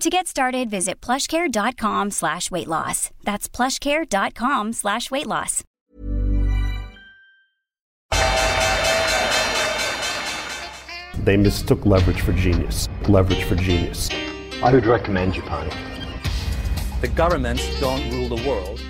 [0.00, 3.10] To get started, visit plushcare.com slash weight loss.
[3.24, 5.64] That's plushcare.com slash weight loss.
[11.24, 12.88] They mistook leverage for genius.
[13.08, 14.10] Leverage for genius.
[14.62, 15.70] I would recommend Japan.
[17.00, 18.80] The governments don't rule the world.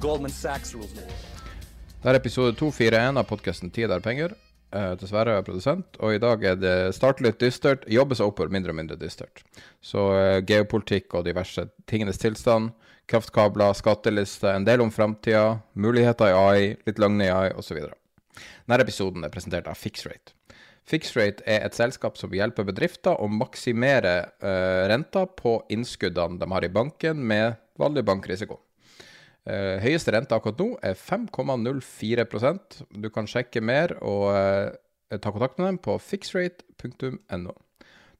[0.00, 1.14] Goldman Sachs rules the world.
[2.02, 4.34] Det er episode 241 av podkasten 'Tid er penger'.
[4.74, 7.84] Eh, dessverre er jeg produsent, og i dag er det starter litt dystert.
[7.90, 9.44] Jobber seg oppover mindre og mindre dystert.
[9.84, 12.72] Så uh, geopolitikk og diverse tingenes tilstand,
[13.10, 17.84] kraftkabler, skattelister, en del om framtida, muligheter i AI, litt løgn i AI osv.
[18.34, 20.34] Denne episoden er presentert av Fixrate.
[20.90, 26.66] Fixrate er et selskap som hjelper bedrifter å maksimere uh, renta på innskuddene de har
[26.66, 28.58] i banken med vanlig bankrisiko.
[29.44, 35.58] Eh, høyeste rente akkurat nå er 5,04% Du kan sjekke mer og eh, ta kontakt
[35.60, 37.52] med dem på fixrate.no.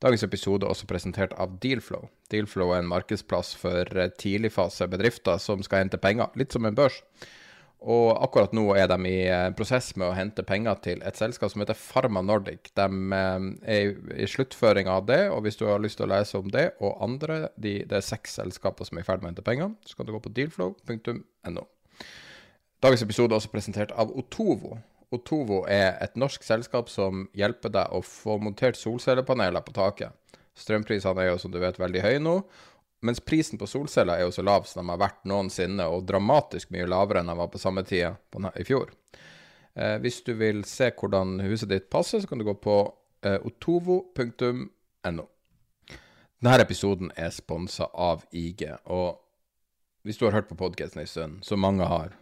[0.04, 2.10] Dagens episode er også presentert av Dealflow.
[2.28, 7.00] Dealflow er en markedsplass for eh, tidligfasebedrifter som skal hente penger, litt som en børs.
[7.84, 9.18] Og akkurat nå er de i
[9.58, 12.70] prosess med å hente penger til et selskap som heter Pharma Nordic.
[12.78, 12.86] De
[13.18, 16.48] eh, er i sluttføring av det, og hvis du har lyst til å lese om
[16.52, 19.44] det og andre, de, det er seks selskaper som er i ferd med å hente
[19.44, 21.66] penger, så kan du gå på dealflow.no.
[22.84, 24.78] Dagens episode er også presentert av Otovo.
[25.12, 30.16] Otovo er et norsk selskap som hjelper deg å få montert solcellepaneler på taket.
[30.56, 32.38] Strømprisene er jo som du vet veldig høye nå,
[33.04, 36.72] mens prisen på solceller er jo så lav som de har vært noensinne, og dramatisk
[36.74, 38.14] mye lavere enn de var på samme tida
[38.56, 38.92] i fjor.
[39.74, 42.78] Eh, hvis du vil se hvordan huset ditt passer, så kan du gå på
[43.26, 45.28] eh, otovo.no.
[46.44, 49.20] Denne episoden er sponsa av IG, og
[50.04, 52.12] hvis du har hørt på podkasten en stund, som mange har,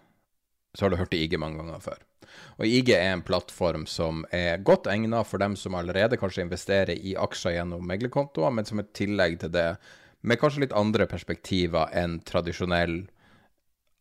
[0.74, 2.02] så har du hørt IG mange ganger før.
[2.60, 6.94] Og IG er en plattform som er godt egnet for dem som allerede kanskje investerer
[6.94, 9.66] i aksjer gjennom meglerkontoer, men som et tillegg til det
[10.22, 13.02] med kanskje litt andre perspektiver enn tradisjonell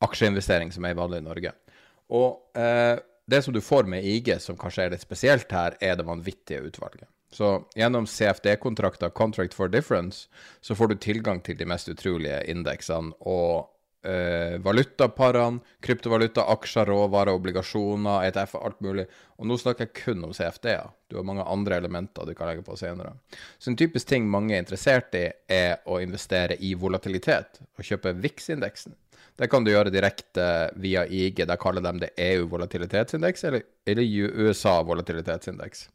[0.05, 1.53] aksjeinvestering som er vanlig i Norge.
[2.11, 2.97] Og eh,
[3.31, 6.63] det som du får med IG, som kanskje er litt spesielt her, er det vanvittige
[6.67, 7.07] utvalget.
[7.31, 10.27] Så gjennom CFD-kontrakter, Contract for Difference,
[10.61, 13.69] så får du tilgang til de mest utrolige indeksene og
[14.03, 19.06] eh, valutaparene, kryptovaluta, aksjer, råvarer, obligasjoner, ETF, alt mulig.
[19.38, 20.89] Og nå snakker jeg kun om CFD-er.
[21.09, 23.13] Du har mange andre elementer du kan legge på senere.
[23.59, 28.16] Så en typisk ting mange er interessert i, er å investere i volatilitet, og kjøpe
[28.22, 28.97] VIX-indeksen.
[29.41, 30.44] Det kan du gjøre direkte
[30.81, 31.45] via IG.
[31.47, 34.03] Der kaller de det EU volatilitetsindeks eller, eller
[34.38, 35.88] USA volatilitetsindeks.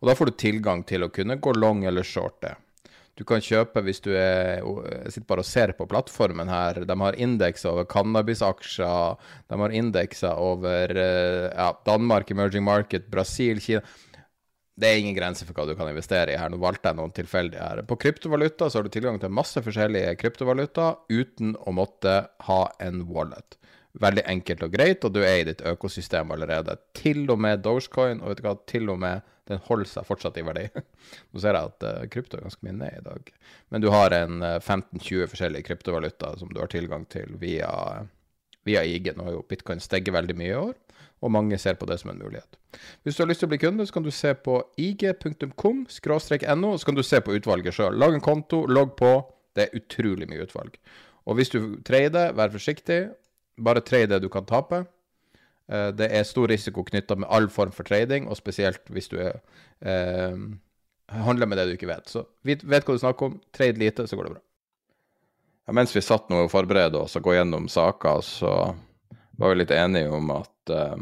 [0.00, 2.54] Og da får du tilgang til å kunne gå long eller short det.
[3.14, 4.64] Du kan kjøpe hvis du er,
[5.06, 6.82] sitter bare og ser på plattformen her.
[6.82, 9.20] De har indekser over cannabisaksjer.
[9.50, 13.84] De har indekser over eh, ja, Danmark, emerging market, Brasil, Kina.
[14.74, 16.50] Det er ingen grenser for hva du kan investere i her.
[16.50, 17.84] Nå valgte jeg noen tilfeldige her.
[17.86, 22.16] På kryptovaluta så har du tilgang til masse forskjellige kryptovaluta uten å måtte
[22.48, 23.54] ha en wallet.
[24.02, 26.74] Veldig enkelt og greit, og du er i ditt økosystem allerede.
[26.98, 30.38] Til og med Dogecoin, og vet du hva, til og med den holder seg fortsatt
[30.40, 30.64] i verdi.
[31.32, 33.32] Nå ser jeg at uh, krypto er ganske mye ned i dag.
[33.72, 37.70] Men du har en uh, eh, 15-20 forskjellige kryptovalutaer som du har tilgang til via,
[38.64, 39.12] via IG.
[39.16, 40.72] Nå har jo bitcoin steget veldig mye i år,
[41.24, 42.58] og mange ser på det som en mulighet.
[43.04, 46.72] Hvis du har lyst til å bli kunde, så kan du se på ig.com no,
[46.72, 48.00] og så kan du se på utvalget sjøl.
[48.00, 49.16] Lag en konto, logg på.
[49.54, 50.80] Det er utrolig mye utvalg.
[51.28, 53.04] Og hvis du trader, vær forsiktig.
[53.64, 54.82] Bare trade det du kan tape.
[55.72, 59.18] Eh, det er stor risiko knytta med all form for trading, og spesielt hvis du
[59.22, 59.40] er,
[59.80, 60.36] eh,
[61.08, 62.08] handler med det du ikke vet.
[62.08, 64.42] Så vet, hva du snakker om, trade lite, så går det bra.
[65.66, 68.52] Ja, mens vi satt nå og forberedte oss og gå gjennom saker, så
[69.38, 70.96] var vi litt enige om at eh,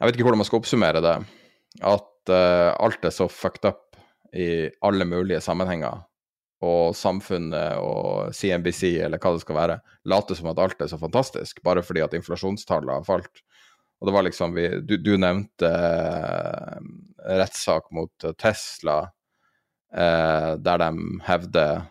[0.00, 1.16] Jeg vet ikke hvordan man skal oppsummere det.
[1.84, 3.98] At eh, alt er så fucked up
[4.32, 6.06] i alle mulige sammenhenger
[6.60, 9.78] og samfunnet og CNBC eller hva det skal være,
[10.12, 13.42] later som at alt er så fantastisk, bare fordi at inflasjonstallet har falt.
[14.00, 16.76] Og det var liksom vi, Du, du nevnte eh,
[17.40, 18.98] rettssak mot Tesla,
[19.92, 20.90] eh, der de
[21.28, 21.86] hevder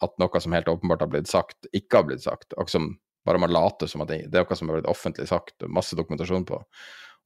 [0.00, 2.56] at noe som helt åpenbart har blitt sagt, ikke har blitt sagt.
[2.56, 2.94] Og som
[3.28, 6.46] bare man later som at det, er noe som har blitt offentlig sagt, masse dokumentasjon
[6.48, 6.60] på.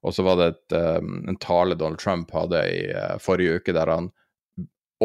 [0.05, 3.73] Og så var det et, um, en tale Donald Trump hadde i uh, forrige uke,
[3.73, 4.11] der han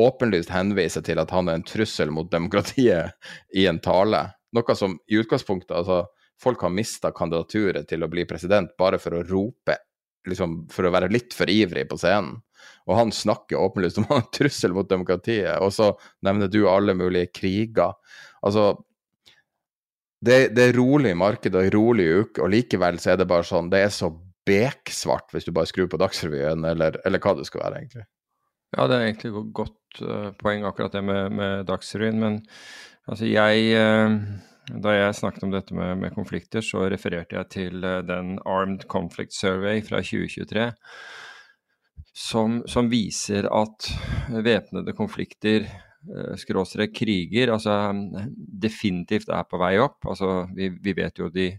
[0.00, 3.12] åpenlyst henviser til at han er en trussel mot demokratiet
[3.56, 4.26] i en tale.
[4.56, 6.04] Noe som i utgangspunktet altså,
[6.40, 9.74] Folk har mista kandidaturet til å bli president bare for å rope,
[10.24, 12.38] liksom for å være litt for ivrig på scenen.
[12.88, 15.90] Og han snakker åpenlyst om han er en trussel mot demokratiet, og så
[16.24, 17.92] nevner du alle mulige kriger.
[18.40, 18.72] Altså,
[20.24, 23.70] det, det er rolig marked og rolig uke, og likevel så er det bare sånn
[23.72, 24.10] Det er så
[24.48, 28.06] beksvart hvis du bare skrur på Dagsrevyen, eller, eller hva det skal være, egentlig.
[28.70, 32.20] Ja, det er egentlig et godt uh, poeng, akkurat det med, med Dagsrevyen.
[32.22, 32.38] Men
[33.10, 34.14] altså, jeg uh,
[34.70, 38.86] Da jeg snakket om dette med, med konflikter, så refererte jeg til uh, den Armed
[38.86, 40.70] Conflict Survey fra 2023.
[42.14, 43.86] Som, som viser at
[44.30, 45.64] væpnede konflikter,
[46.40, 47.92] skråstrek kriger, altså
[48.62, 49.98] definitivt er på vei opp.
[50.08, 51.50] Altså, vi, vi vet jo de,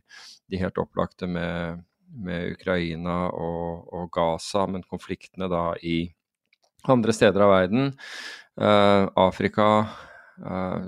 [0.50, 1.81] de helt opplagte med
[2.12, 6.12] med Ukraina og, og, Gaza, men konfliktene da i
[6.89, 7.92] andre steder av verden.
[8.62, 9.68] Uh, Afrika
[10.45, 10.83] uh,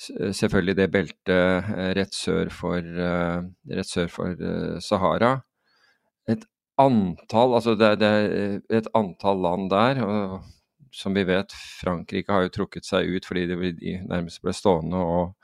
[0.00, 4.46] Selvfølgelig det beltet uh, rett sør for, rett sør for
[4.80, 5.34] Sahara.
[6.30, 6.46] Et
[6.80, 8.14] antall, altså det, det,
[8.72, 10.00] et antall land der.
[10.06, 10.40] og
[10.90, 15.36] som vi vet, Frankrike har jo trukket seg ut fordi de nærmest ble stående og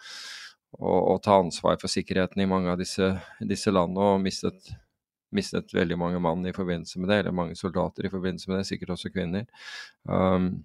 [0.77, 3.15] og, og, ta ansvar for sikkerheten i mange av disse,
[3.49, 4.73] disse landene, og mistet,
[5.37, 8.69] mistet, veldig mange mann i forbindelse med det, eller mange soldater i forbindelse med det,
[8.71, 9.47] sikkert også kvinner.
[10.09, 10.65] Um,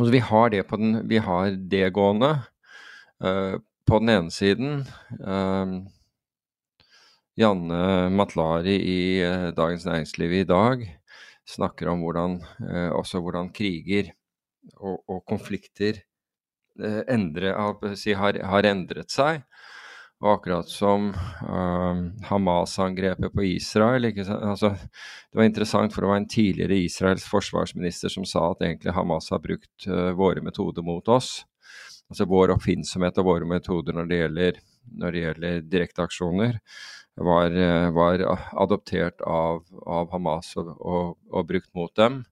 [0.00, 2.34] og vi har det på den, vi har det gående.
[3.22, 4.84] Uh, på den ene siden
[5.20, 5.74] um,
[7.38, 7.82] Janne
[8.14, 10.86] Matlari i uh, Dagens Næringsliv i dag
[11.48, 14.14] snakker om hvordan, uh, også hvordan kriger
[14.78, 16.00] og, og konflikter
[16.80, 17.52] Eh, endre,
[18.00, 19.42] si, har, har, endret seg.
[20.22, 26.28] Og akkurat som uh, Hamas-angrepet på Israel altså, Det var interessant, for det var en
[26.30, 31.40] tidligere Israels forsvarsminister som sa at egentlig Hamas har brukt uh, våre metoder mot oss.
[32.06, 34.62] Altså vår oppfinnsomhet og våre metoder når det gjelder,
[35.02, 36.58] når det gjelder direkteaksjoner,
[37.18, 38.26] var, uh, var,
[38.62, 42.22] adoptert av, av Hamas og, og, og, brukt mot dem.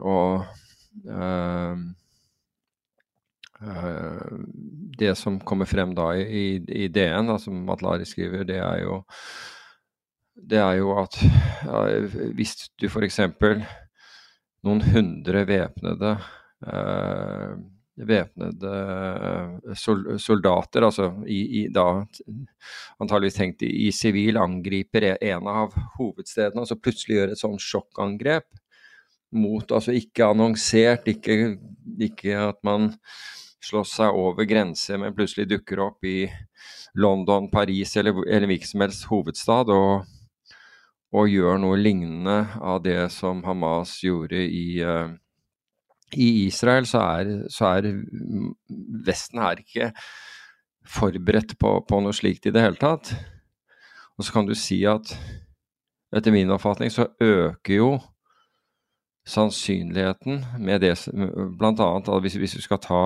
[0.00, 0.48] Og
[4.98, 9.00] det som kommer frem da i, i DN, da, som Matlari skriver, det er jo,
[10.34, 11.82] det er jo at ja,
[12.36, 13.20] hvis du f.eks.
[14.66, 16.16] noen hundre væpnede
[16.66, 17.54] uh,
[17.92, 18.72] væpnede
[19.68, 22.02] eh, soldater, altså i, i, da
[23.02, 28.48] antageligvis tenkt i sivil, angriper en av hovedstedene, og så plutselig gjør et sånn sjokkangrep
[29.32, 31.56] mot Altså ikke annonsert, ikke,
[32.04, 32.90] ikke at man
[33.62, 36.26] slåss seg over grenser, men plutselig dukker opp i
[36.98, 40.08] London, Paris eller, eller hvilken som helst hovedstad og,
[41.12, 45.12] og, gjør noe lignende av det som Hamas gjorde i, uh,
[46.16, 47.90] i Israel, så er, så er,
[49.06, 49.92] Vesten er ikke
[50.82, 53.14] forberedt på, på, noe slikt i det hele tatt.
[54.18, 55.14] Og så kan du si at
[56.12, 57.92] etter min oppfatning så øker jo
[59.22, 60.96] sannsynligheten med det
[61.58, 63.02] Blant annet hvis, hvis du skal ta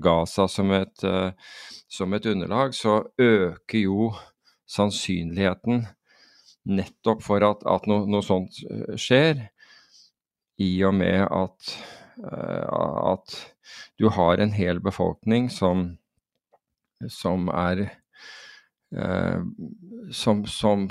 [0.00, 1.32] Gaza som et, eh,
[1.88, 4.12] som et underlag, så øker jo
[4.66, 5.84] sannsynligheten
[6.64, 9.48] nettopp for at, at no, noe sånt eh, skjer,
[10.62, 11.70] i og med at,
[12.30, 13.32] at
[13.98, 15.88] du har en hel befolkning som,
[17.10, 17.88] som er
[20.14, 20.84] som, som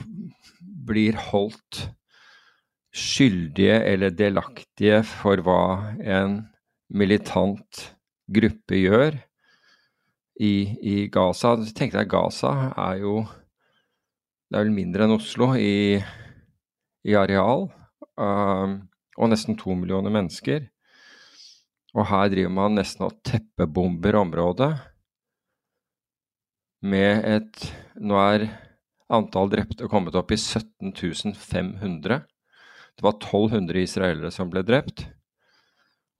[0.59, 1.85] blir holdt
[2.91, 5.61] skyldige eller delaktige for hva
[6.03, 6.41] en
[6.91, 7.85] militant
[8.31, 9.17] gruppe gjør
[10.39, 11.55] i, i Gaza.
[11.75, 13.23] Tenk deg, Gaza er jo
[14.47, 15.97] Det er vel mindre enn Oslo i,
[17.03, 17.67] i areal.
[18.13, 18.83] Um,
[19.17, 20.67] og nesten to millioner mennesker.
[21.93, 24.73] Og her driver man nesten og teppebomber området
[26.83, 27.65] med et
[28.03, 28.47] Nå er
[29.13, 32.23] antall drepte kommet opp i 17 500.
[32.97, 35.05] Det var 1200 israelere som ble drept.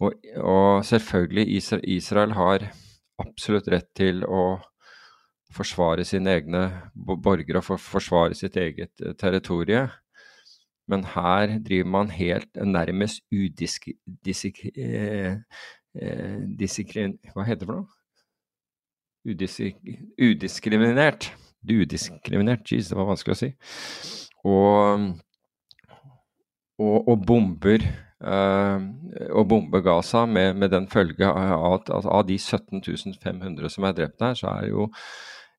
[0.03, 1.47] Og, og selvfølgelig,
[1.95, 2.67] Israel, har
[3.21, 4.59] absolutt rett til å
[5.53, 6.63] forsvare sine egne
[6.95, 9.85] borgere og forsvare sitt eget uh, territorie.
[10.89, 13.87] Men her driver man helt nærmest udisk,
[14.25, 15.37] disk, eh,
[15.95, 16.41] eh,
[17.31, 17.87] Hva heter det for noe?
[19.23, 19.61] Udis,
[20.19, 21.29] udiskriminert.
[21.63, 23.49] Udiskriminert, jeez, det var vanskelig å si.
[24.43, 25.05] Og,
[26.83, 27.85] og, og bomber
[28.23, 28.79] uh,
[29.31, 32.81] og bombe Gaza med, med den følge at, altså, av de 17
[33.23, 34.89] 500 som er drept der, så er jo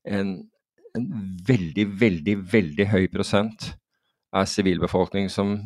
[0.04, 0.34] en,
[0.96, 1.08] en
[1.46, 3.72] veldig, veldig, veldig høy prosent
[4.34, 5.56] av sivilbefolkning som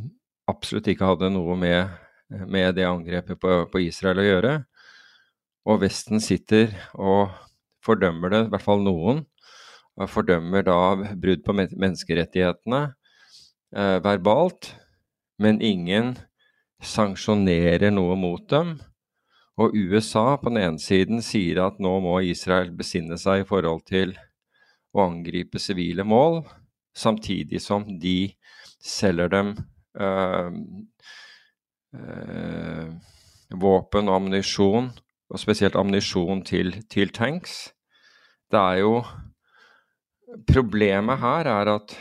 [0.48, 1.96] absolutt ikke hadde noe med,
[2.48, 4.54] med det angrepet på, på Israel å gjøre.
[5.68, 7.34] Og Vesten sitter og
[7.84, 9.24] fordømmer det, i hvert fall noen.
[9.98, 10.78] Og fordømmer da
[11.18, 12.82] brudd på menneskerettighetene
[13.74, 14.72] eh, verbalt,
[15.42, 16.14] men ingen
[16.84, 18.76] sanksjonerer noe mot dem.
[19.58, 23.82] Og USA på den ene siden sier at nå må Israel besinne seg i forhold
[23.90, 24.14] til
[24.94, 26.44] å angripe sivile mål,
[26.96, 28.30] samtidig som de
[28.78, 29.50] selger dem
[29.98, 30.54] øh,
[31.98, 32.92] øh,
[33.58, 34.92] våpen og ammunisjon
[35.28, 37.72] og spesielt ammunisjon til, til, tanks.
[38.50, 39.00] Det er jo
[40.48, 41.94] Problemet her er at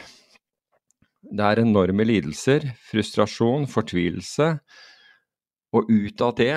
[1.32, 4.52] det er enorme lidelser, frustrasjon, fortvilelse,
[5.76, 6.56] og ut av det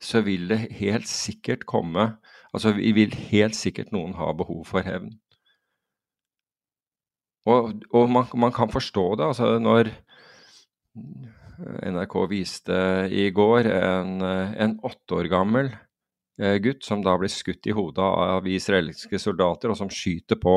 [0.00, 2.14] så vil det helt sikkert komme
[2.50, 5.12] Altså vi vil helt sikkert noen ha behov for hevn.
[7.46, 9.28] Og, og man, man, kan forstå det.
[9.30, 9.92] altså Når
[11.94, 12.80] NRK viste
[13.14, 15.70] i går en, en åtte år gammel
[16.40, 20.56] eh, gutt som da blir skutt i hodet av israelske soldater, og som skyter på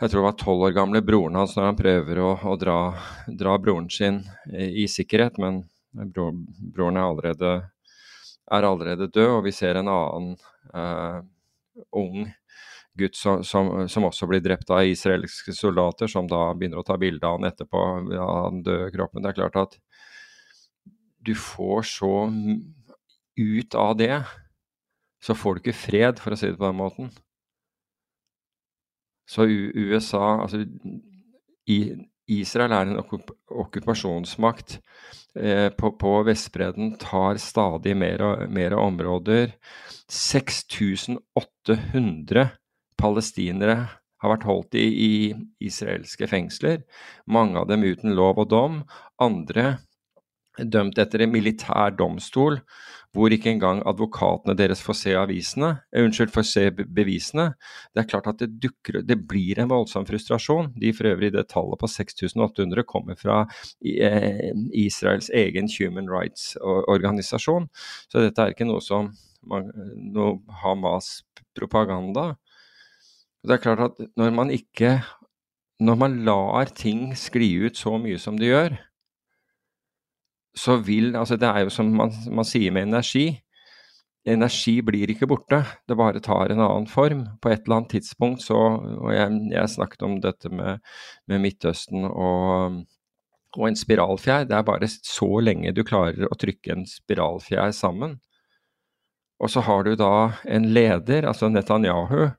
[0.00, 2.78] jeg tror det var tolv år gamle broren hans når han prøver å, å dra,
[3.26, 4.20] dra, broren sin
[4.52, 5.62] i, i sikkerhet, men
[6.12, 6.30] bro,
[6.74, 7.52] broren er allerede,
[8.52, 10.34] er allerede, død, og vi ser en annen
[10.76, 11.22] eh,
[11.96, 12.26] ung
[12.96, 16.96] gutt som, som, som, også blir drept av israelske soldater, som da begynner å ta
[17.00, 17.82] bilde av han etterpå,
[18.20, 19.24] av den døde kroppen.
[19.24, 19.78] Det er klart at
[21.26, 22.14] du får så
[23.36, 24.14] Ut av det
[25.20, 27.10] så får du ikke fred, for å si det på den måten.
[29.26, 30.64] Så USA Altså
[32.26, 34.80] Israel er en okkupasjonsmakt
[35.38, 39.52] eh, på, på Vestbredden, tar stadig mer, og mer områder.
[40.10, 42.48] 6800
[42.98, 43.88] palestinere
[44.22, 45.34] har vært holdt i, i,
[45.68, 46.78] israelske fengsler.
[47.30, 48.74] Mange av dem uten lov og dom.
[49.22, 49.76] Andre
[50.56, 52.60] dømt etter en militær domstol,
[53.16, 57.48] hvor ikke engang advokatene deres får se avisene, eh, unnskyld, får se bevisene.
[57.94, 60.72] Det er klart at det, dukker, det blir en voldsom frustrasjon.
[60.76, 63.42] De for øvrig det tallet på 6800 kommer fra
[63.82, 67.70] eh, Israels egen Human Rights-organisasjon.
[68.12, 69.14] Så dette er ikke noe som
[69.46, 72.34] noe Hamas-propaganda.
[73.46, 74.98] Det er klart at når man ikke
[75.78, 78.78] Når man lar ting skli ut så mye som de gjør,
[80.56, 83.28] så vil Altså, det er jo som man, man, sier med energi.
[84.26, 87.26] Energi blir ikke borte, det bare tar en annen form.
[87.42, 90.82] På et eller annet tidspunkt så Og jeg, jeg snakket om dette med,
[91.28, 92.82] med Midtøsten og,
[93.56, 94.48] og en spiralfjær.
[94.48, 98.18] Det er bare så lenge du klarer å trykke en spiralfjær sammen.
[99.36, 102.30] Og så har du da en leder, altså Netanyahu,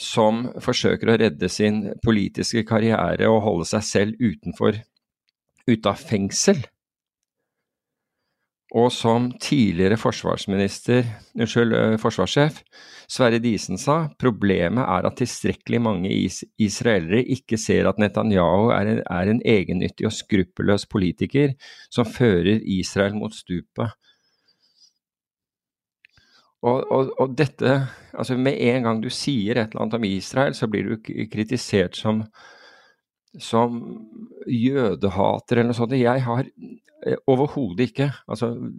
[0.00, 4.80] som forsøker å redde sin politiske karriere og holde seg selv utenfor
[5.68, 6.64] ute av fengsel.
[8.70, 12.60] Og som tidligere forsvarsminister, unnskyld, eh, forsvarssjef
[13.10, 18.92] Sverre Disen sa, problemet er at tilstrekkelig mange is israelere ikke ser at Netanyahu er
[18.92, 21.56] en, er en egennyttig og skruppelløs politiker
[21.90, 23.90] som fører Israel mot stupet.
[26.62, 30.54] Og, og, og, dette Altså, med en gang du sier et eller annet om Israel,
[30.54, 32.24] så blir du kritisert som
[33.38, 33.76] som
[34.50, 35.94] jødehater eller noe sånt.
[35.94, 36.48] Jeg har
[37.26, 38.12] overhodet ikke.
[38.28, 38.72] Altså,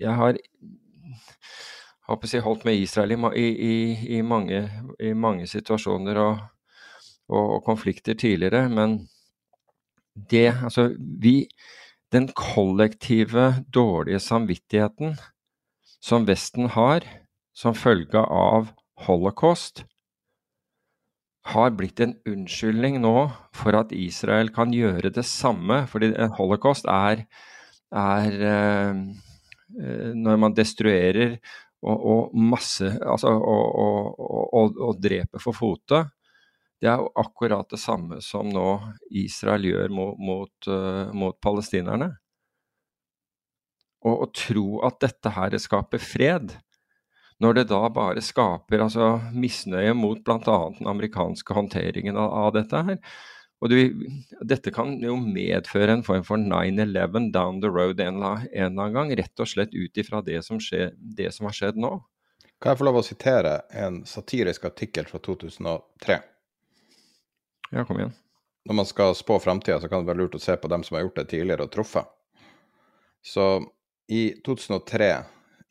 [0.00, 0.36] jeg har
[2.08, 3.74] jeg, holdt med Israel i, i,
[4.16, 6.38] i, mange, i mange, situasjoner og,
[7.28, 9.08] og, og, konflikter tidligere, men
[10.30, 11.48] det Altså, vi
[12.12, 15.14] Den kollektive dårlige samvittigheten
[16.02, 17.04] som Vesten har
[17.54, 18.72] som følge av
[19.06, 19.84] holocaust,
[21.48, 23.14] har blitt en unnskyldning nå
[23.56, 25.84] for at Israel kan gjøre det samme.
[25.90, 27.24] Fordi holocaust er,
[27.96, 29.02] er eh,
[29.80, 31.38] eh, når man destruerer
[31.80, 36.04] og, og masse Altså og, dreper for fote.
[36.80, 38.68] Det er jo akkurat det samme som nå
[39.20, 42.08] Israel gjør mot, mot, uh, mot palestinerne.
[44.08, 46.54] Og å tro at dette her skaper fred,
[47.40, 50.56] når det da bare skaper altså, misnøye mot bl.a.
[50.76, 52.98] den amerikanske håndteringen av, av, dette her.
[53.60, 53.76] Og du,
[54.48, 59.12] dette kan jo medføre en form for 9-11 down the road en, eller annen gang,
[59.16, 61.98] rett og slett ut ifra det, som det som har skjedd nå.
[62.60, 66.18] Kan jeg få lov å sitere en satirisk artikkel fra 2003?
[67.70, 68.12] Ja, kom igjen.
[68.68, 70.98] Når man skal spå framtida, så kan det være lurt å se på dem som
[70.98, 72.10] har gjort det tidligere og truffet.
[73.24, 73.46] Så
[74.12, 75.08] i 2003,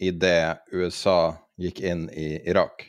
[0.09, 2.85] idet USA gikk inn i Irak,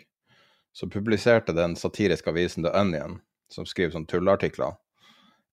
[0.72, 3.18] så publiserte den satiriske avisen The Onion,
[3.50, 4.76] som skriver sånn tulleartikler,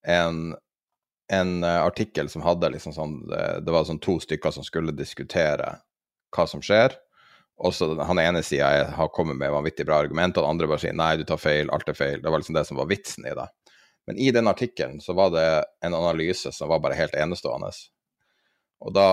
[0.08, 0.54] en,
[1.34, 4.96] en uh, artikkel som hadde liksom sånn det, det, var sånn to stykker som skulle
[4.96, 5.74] diskutere
[6.36, 6.96] hva som skjer.
[7.58, 10.94] Og så Han ene sida har kommet med vanvittig bra argumenter, den andre bare sier
[10.94, 12.22] nei, du tar feil, alt er feil.
[12.22, 13.48] Det var liksom det som var vitsen i det.
[14.08, 15.48] Men i den artikkelen så var det
[15.84, 17.74] en analyse som var bare helt enestående.
[18.86, 19.08] Og da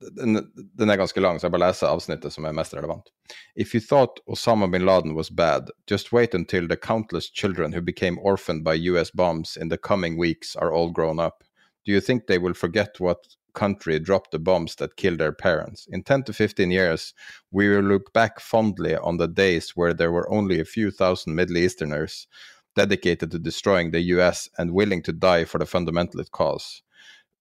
[0.00, 3.10] den, den, er ganske lang, så jeg bare leser avsnittet som er mest relevant.
[3.54, 7.80] If you thought Osama bin Laden was bad, just wait until the countless children who
[7.80, 11.44] became orphaned by US bombs in the coming weeks are all grown up.
[11.84, 13.18] Do you think they will forget what
[13.54, 15.88] country dropped the bombs that killed their parents?
[15.90, 17.14] In 10 to 15 years,
[17.50, 21.34] we will look back fondly on the days where there were only a few thousand
[21.34, 22.28] Middle Easterners
[22.76, 26.82] dedicated to destroying the US and willing to die for the fundamentalist cause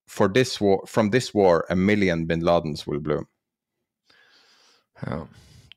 [0.08, 3.28] for this war, from this war, a million bin Ladens will bloom.
[5.02, 5.28] Ja,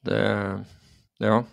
[0.02, 0.64] det
[1.20, 1.44] Ja.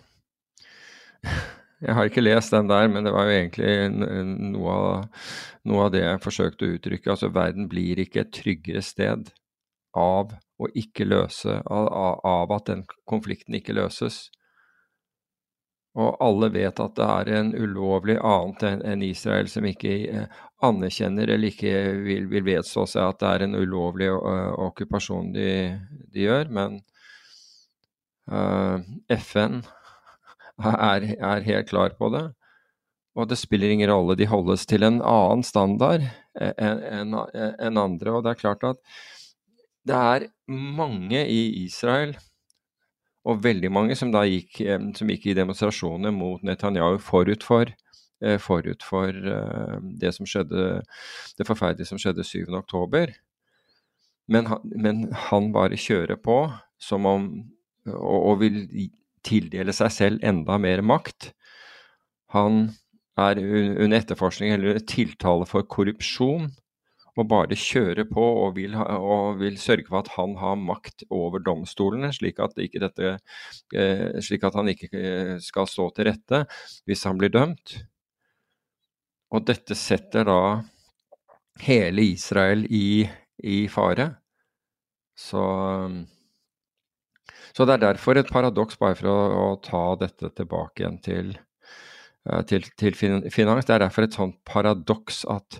[1.81, 5.25] Jeg har ikke lest den der, men det var jo egentlig noe av,
[5.67, 7.11] noe av det jeg forsøkte å uttrykke.
[7.13, 9.29] Altså, verden blir ikke et tryggere sted
[9.93, 14.31] av å ikke løse Av, av at den konflikten ikke løses.
[15.97, 21.29] Og alle vet at det er en ulovlig annet enn Israel som ikke eh, anerkjenner
[21.33, 21.73] eller ikke
[22.05, 25.49] vil, vil vedstå seg at det er en ulovlig uh, okkupasjon de,
[26.13, 26.49] de, gjør.
[26.53, 26.79] Men
[28.29, 28.81] uh,
[29.17, 29.61] FN
[30.57, 32.25] er, er, helt klar på det.
[33.17, 34.17] Og det spiller ingen rolle.
[34.17, 36.05] De holdes til en annen standard
[36.37, 38.13] enn en, en andre.
[38.13, 38.81] Og det er klart at
[39.87, 42.13] det er mange i Israel
[43.27, 47.71] og veldig mange som da gikk, eh, som gikk i demonstrasjoner mot Netanyahu forut for,
[48.21, 50.83] eh, forut for eh, det skjedde,
[51.37, 53.15] det forferdelige som skjedde 7.10.
[54.27, 56.39] Men, men han bare kjører på
[56.79, 57.27] som om
[57.87, 58.57] og, og vil
[59.23, 61.31] tildele seg selv enda mer makt.
[62.35, 62.75] Han
[63.17, 66.51] er under etterforskning eller tiltale for korrupsjon
[67.17, 71.07] må bare kjøre på og vil, ha, og vil, sørge for at han har makt
[71.13, 73.17] over domstolene, slik at, dette,
[73.73, 76.43] eh, slik at, han ikke eh, skal stå til rette
[76.87, 77.79] hvis han blir dømt.
[79.33, 80.41] Og dette setter da
[81.65, 83.07] hele Israel i,
[83.43, 84.11] i fare.
[85.17, 85.41] Så,
[87.51, 91.33] så, det er derfor et paradoks, bare for å, å ta dette tilbake igjen til,
[92.29, 93.65] eh, til, til finans.
[93.65, 95.59] Det er derfor et sånt paradoks at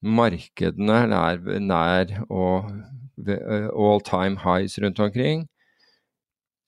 [0.00, 2.70] Markedene er nær og
[3.28, 5.46] all time highs rundt omkring.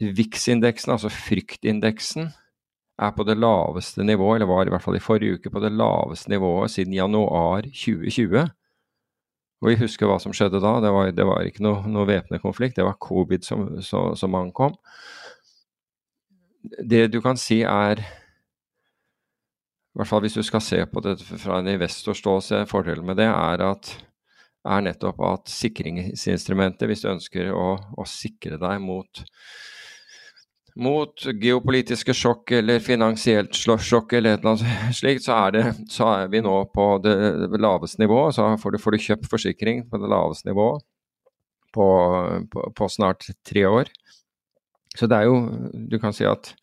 [0.02, 2.32] VIX-indeksen, altså fryktindeksen,
[2.98, 5.72] er på det laveste nivået, eller var i hvert fall i forrige uke på det
[5.72, 8.48] laveste nivået siden januar 2020.
[9.62, 10.74] Og vi husker hva som skjedde da.
[10.82, 14.34] Det var, det var ikke noe, noe væpnet konflikt, det var covid som, så, som
[14.34, 14.74] ankom.
[16.82, 18.02] Det du kan si er
[19.92, 23.18] i hvert fall hvis du skal se på det fra en investors ståsted, fordelen med
[23.20, 23.90] det er, at,
[24.64, 29.20] er nettopp at sikringsinstrumentet, hvis du ønsker å, å sikre deg mot,
[30.80, 36.08] mot geopolitiske sjokk eller finansielt sjokk eller et eller annet slikt, så er, det, så
[36.14, 38.38] er vi nå på det laveste nivået.
[38.38, 40.80] Så får du, får du kjøpt forsikring på det laveste nivået
[41.76, 41.86] på,
[42.48, 43.92] på, på snart tre år.
[44.96, 45.36] Så det er jo
[45.88, 46.54] Du kan si at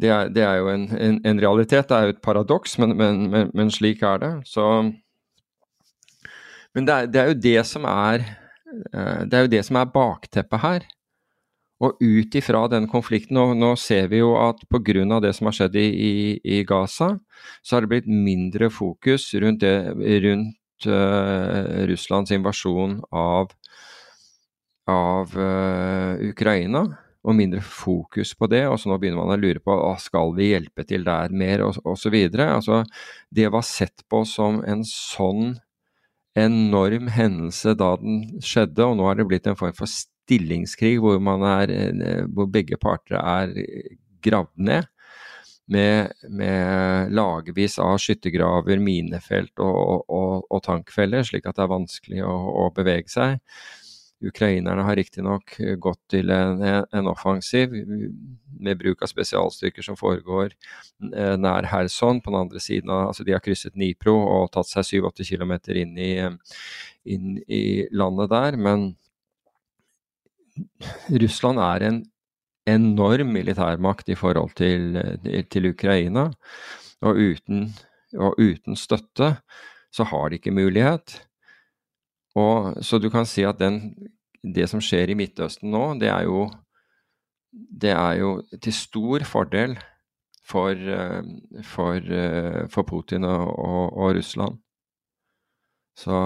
[0.00, 2.96] det er, det er jo en, en, en, realitet, det er jo et paradoks, men,
[2.98, 4.32] men, men, men slik er det.
[4.48, 4.64] Så,
[6.76, 9.80] men det er, det er, jo det som er eh, det er jo det som
[9.80, 10.86] er bakteppet her.
[11.84, 15.20] Og ut ifra den konflikten, og nå ser vi jo at pga.
[15.20, 17.18] det som har skjedd i, i, i, Gaza,
[17.62, 19.92] så har det blitt mindre fokus rundt, det,
[20.24, 23.52] rundt uh, Russlands invasjon av,
[24.88, 26.86] av uh, Ukraina
[27.26, 28.64] og mindre fokus på det.
[28.70, 31.78] og så Nå begynner man å lure på skal vi hjelpe til der mer, og
[31.84, 32.14] osv.
[32.38, 32.84] Altså,
[33.34, 35.56] det var sett på som en sånn
[36.36, 41.16] enorm hendelse da den skjedde, og nå er det blitt en form for stillingskrig hvor,
[41.48, 43.56] er, eh, hvor begge parter er
[44.24, 44.92] gravd ned.
[45.66, 52.20] Med, med lagevis av skyttergraver, minefelt og, og, og, tankfeller, slik at det er vanskelig
[52.22, 53.40] å, å bevege seg.
[54.24, 60.54] Ukrainerne har riktignok gått til en, en, offensiv med bruk av spesialstyrker som foregår
[61.36, 62.22] nær Kherson.
[62.24, 65.52] På den andre siden av, altså De har krysset Nipro og tatt seg 7-8 km
[65.76, 65.98] inn
[67.06, 68.56] inn i landet der.
[68.56, 68.88] Men
[71.12, 72.02] Russland er en
[72.66, 74.96] enorm militærmakt i forhold til,
[75.50, 76.30] til Ukraina.
[77.04, 77.68] Og uten,
[78.16, 79.36] og uten, støtte
[79.94, 81.20] så har de ikke mulighet.
[82.36, 83.80] Og, så du kan si at den,
[84.42, 86.46] det som skjer i Midtøsten nå, det er jo,
[87.52, 89.76] det er jo til stor fordel
[90.46, 90.76] for,
[91.66, 92.12] for,
[92.70, 94.60] for Putin og, og, og, Russland.
[95.96, 96.16] Så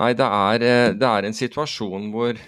[0.00, 0.62] Nei, det er,
[0.96, 2.38] det er en situasjon hvor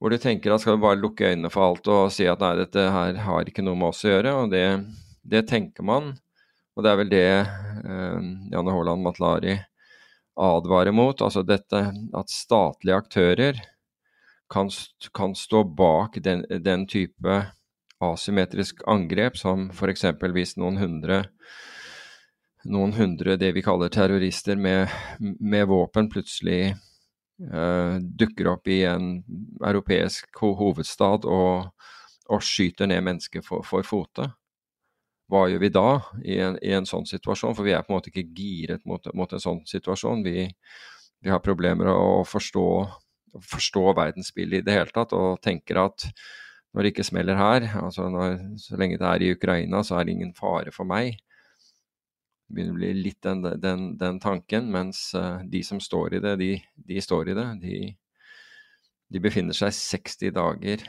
[0.00, 2.54] hvor du tenker at skal du bare lukke øynene for alt og si at nei,
[2.62, 4.32] dette her har ikke noe med oss å gjøre.
[4.42, 4.64] Og det,
[5.28, 6.14] det tenker man.
[6.72, 9.58] Og det er vel det eh, Janne Haaland Matlari
[10.36, 11.22] advarer mot.
[11.22, 13.62] Altså dette at statlige aktører
[14.50, 14.70] kan,
[15.14, 17.40] kan stå bak den, den, type
[18.00, 20.06] asymmetrisk angrep som f.eks.
[20.34, 21.24] hvis noen hundre
[22.68, 24.88] noen hundre det vi kaller terrorister med,
[25.20, 26.74] med våpen plutselig
[27.52, 29.22] uh, dukker opp i en
[29.64, 31.70] europeisk hovedstad og,
[32.28, 34.28] og skyter ned mennesker for, for, fote.
[35.30, 35.88] Hva gjør vi da
[36.26, 37.54] i en, i en, sånn situasjon?
[37.54, 40.24] For vi er på en måte ikke giret mot, mot en sånn situasjon.
[40.26, 40.48] Vi,
[41.22, 42.66] vi har problemer å forstå,
[43.52, 46.08] forstå verdensbildet i det hele tatt, og tenker at
[46.74, 50.06] når det ikke smeller her, altså når, så lenge det er i Ukraina, så er
[50.06, 54.70] det ingen fare for meg Det begynner å bli litt den, den, den tanken.
[54.74, 56.50] Mens uh, de som står i det, de,
[56.90, 57.46] de står i det.
[57.62, 57.76] De,
[59.10, 60.82] de, befinner seg 60 dager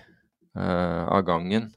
[0.58, 1.70] uh, av gangen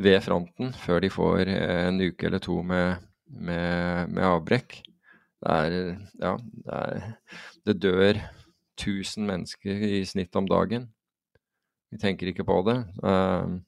[0.00, 4.80] ved fronten før de får en uke eller to med, med, med avbrekk.
[5.40, 5.76] Det er
[6.20, 7.12] Ja, det, er,
[7.66, 8.20] det dør
[8.80, 10.88] 1000 mennesker i snitt om dagen.
[11.90, 12.78] Vi tenker ikke på det.
[13.02, 13.60] Uh,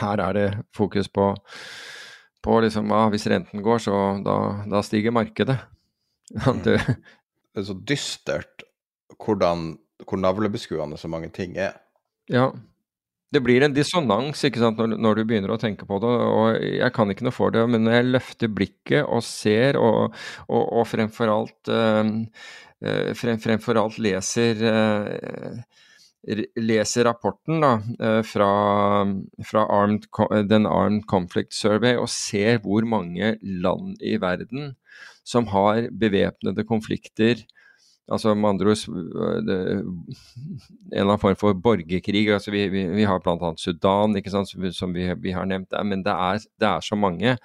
[0.00, 1.32] her er det fokus på
[2.42, 5.60] på liksom, ah, hvis renten går, så da, da stiger markedet.
[6.64, 8.64] det, det er så dystert
[9.22, 11.76] hvordan, hvor navlebeskuende så mange ting er.
[12.30, 12.48] Ja.
[13.32, 16.10] Det blir en dissonans ikke sant, når, når, du begynner å tenke på det.
[16.12, 20.16] og Jeg kan ikke noe for det, men når jeg løfter blikket og ser, og,
[20.48, 25.62] og, og fremfor alt, uh, frem, fremfor alt leser uh,
[26.22, 28.50] leser rapporten da, eh, fra,
[29.44, 30.06] fra Armed,
[30.48, 34.76] den Armed Conflict Survey og ser hvor mange land i verden
[35.26, 37.42] som har bevæpnede konflikter
[38.10, 39.90] Altså med andre ord en
[40.90, 42.24] eller annen form for borgerkrig.
[42.34, 43.52] altså Vi, vi, vi har bl.a.
[43.56, 45.86] Sudan, ikke sant, som, som vi, vi, har nevnt der.
[45.86, 47.36] Men det er, det er så mange.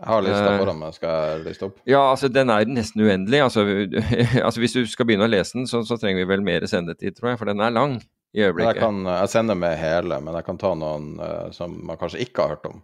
[0.00, 1.80] Jeg har lista foran meg, skal jeg liste opp?
[1.88, 3.42] Ja, altså den er nesten uendelig.
[3.44, 3.66] Altså,
[4.46, 7.18] altså Hvis du skal begynne å lese den, så, så trenger vi vel mer sendetid,
[7.18, 7.98] tror jeg, for den er lang
[8.32, 8.80] i øyeblikket.
[8.80, 12.22] Jeg, kan, jeg sender med hele, men jeg kan ta noen uh, som man kanskje
[12.24, 12.80] ikke har hørt om.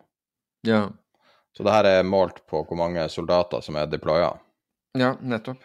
[0.69, 0.83] Ja.
[1.57, 4.35] Så det her er målt på hvor mange soldater som er deploya.
[4.99, 5.65] Ja, nettopp.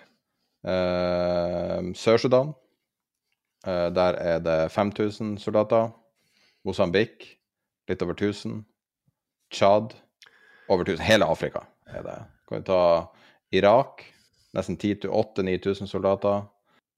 [0.61, 2.53] Uh, Sør-Sudan,
[3.67, 5.89] uh, der er det 5000 soldater.
[6.65, 7.25] Mosambik,
[7.89, 8.61] litt over 1000.
[9.51, 9.95] Tsjad,
[10.69, 11.01] over 1000.
[11.05, 12.19] Hele Afrika er det.
[12.47, 12.81] Kan vi ta
[13.51, 14.05] Irak,
[14.53, 16.43] nesten 10 8000-9000 soldater.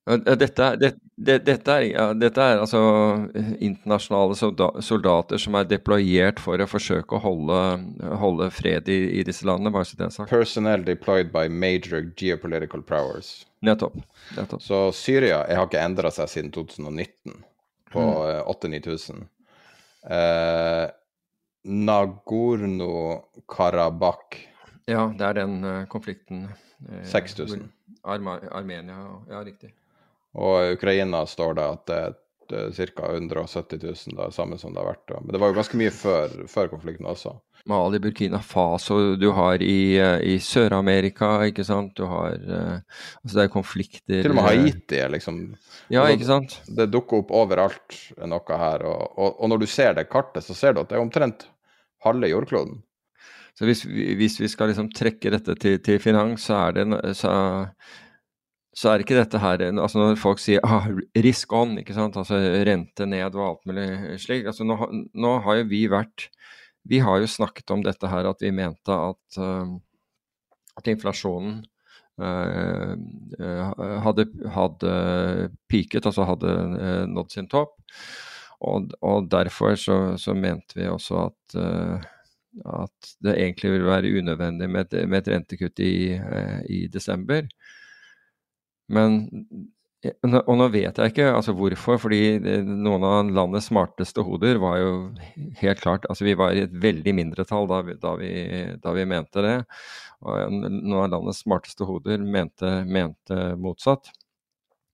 [0.05, 2.79] Dette, det, det, dette, er, ja, dette, er, altså
[3.63, 4.35] internasjonale
[4.83, 7.59] soldater som er deployert for å forsøke å holde,
[8.19, 9.71] holde fred i, i, disse landene.
[9.71, 10.33] bare så det er sagt.
[10.33, 13.45] Personnel deployed by major geopolitical powers.
[13.63, 13.95] Nettopp.
[14.37, 14.61] Nettopp.
[14.61, 17.43] Så Syria jeg har ikke endra seg siden 2019,
[17.93, 18.15] på mm.
[18.51, 19.23] 8000-9000.
[20.03, 20.87] Eh,
[21.63, 24.37] Nagorno-Karabakh
[24.91, 26.49] Ja, det er den uh, konflikten.
[26.89, 27.71] Eh, 6000.
[28.03, 29.73] Armenia, ja, riktig.
[30.35, 32.13] Og Ukraina står det at det er
[32.75, 33.15] ca.
[33.15, 35.11] 170 000, da, samme som det har vært.
[35.21, 37.31] Men det var jo ganske mye før, før konflikten også.
[37.69, 41.93] Mali, Burkina Faso, du har i, i Sør-Amerika, ikke sant.
[41.95, 45.37] Du har uh, Altså det er konflikter Til og med Haiti er liksom
[45.87, 46.57] Ja, altså, ikke sant.
[46.67, 48.83] Det dukker opp overalt noe her.
[48.89, 51.47] Og, og, og, når du ser det kartet, så ser du at det er omtrent
[52.03, 52.81] halve jordkloden.
[53.55, 57.33] Så hvis, hvis vi skal liksom trekke dette til, til finans, så er det så,
[58.73, 62.17] så er ikke dette her altså Når folk sier ah, 'risk on', ikke sant?
[62.17, 64.77] altså rente ned og alt mulig slik altså nå,
[65.13, 66.27] nå, har jo vi vært
[66.89, 69.75] Vi har jo snakket om dette her at vi mente at, uh,
[70.79, 71.61] at inflasjonen
[72.21, 72.93] uh,
[74.03, 74.93] hadde, hadde
[75.71, 76.55] peaket, altså hadde
[77.11, 77.77] nådd sin topp.
[78.63, 81.55] Og, og derfor så, så, mente vi også at,
[82.63, 86.15] at det egentlig ville være unødvendig med et, med et rentekutt i,
[86.71, 87.49] i desember.
[88.87, 89.25] Men
[90.11, 92.35] og nå vet jeg ikke altså hvorfor, fordi
[92.67, 94.89] noen av landets smarteste hoder var jo
[95.61, 98.31] helt klart altså Vi var i et veldig mindretall da da vi,
[98.83, 99.55] da vi mente det.
[100.23, 104.11] Og noen av landets smarteste hoder mente, mente motsatt.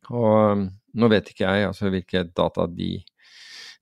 [0.09, 2.99] Og nå vet ikke jeg altså hvilke data de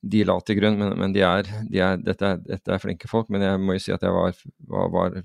[0.06, 3.10] de la til grunn, men, men de er, de er, dette, er, dette, er, flinke
[3.10, 3.32] folk.
[3.34, 4.38] Men jeg må jo si at jeg var,
[4.70, 5.18] var, var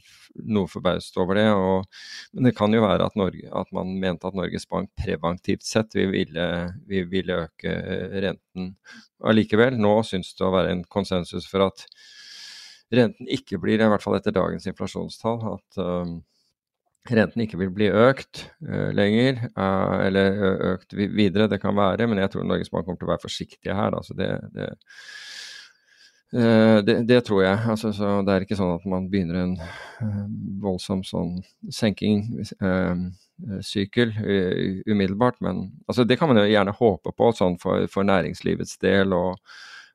[0.56, 1.46] noe forbauset over det.
[1.52, 2.00] Og,
[2.32, 5.94] men det kan jo være at, Norge, at, man mente at Norges Bank preventivt sett
[5.98, 6.48] vi ville,
[6.88, 7.76] vi ville øke
[8.24, 8.74] renten
[9.22, 9.78] allikevel.
[9.80, 11.87] Nå syns det å være en konsensus for at
[12.92, 16.18] renten ikke blir, i hvert fall etter dagens inflasjonstall, at um,
[17.10, 20.38] renten ikke vil bli økt uh, lenger, uh, eller
[20.74, 21.48] økt videre.
[21.50, 23.96] Det kan være, men jeg tror Norges Bank kommer til å være forsiktige her.
[23.98, 24.68] Altså det, det,
[26.36, 27.58] uh, det, det, tror jeg.
[27.74, 29.58] Altså, det er ikke sånn at man begynner en
[30.62, 31.40] voldsom sånn
[31.74, 32.24] senking
[33.66, 34.12] sykkel
[34.86, 39.16] umiddelbart, men altså, det kan man jo gjerne håpe på sånn for, for næringslivets del
[39.16, 39.40] og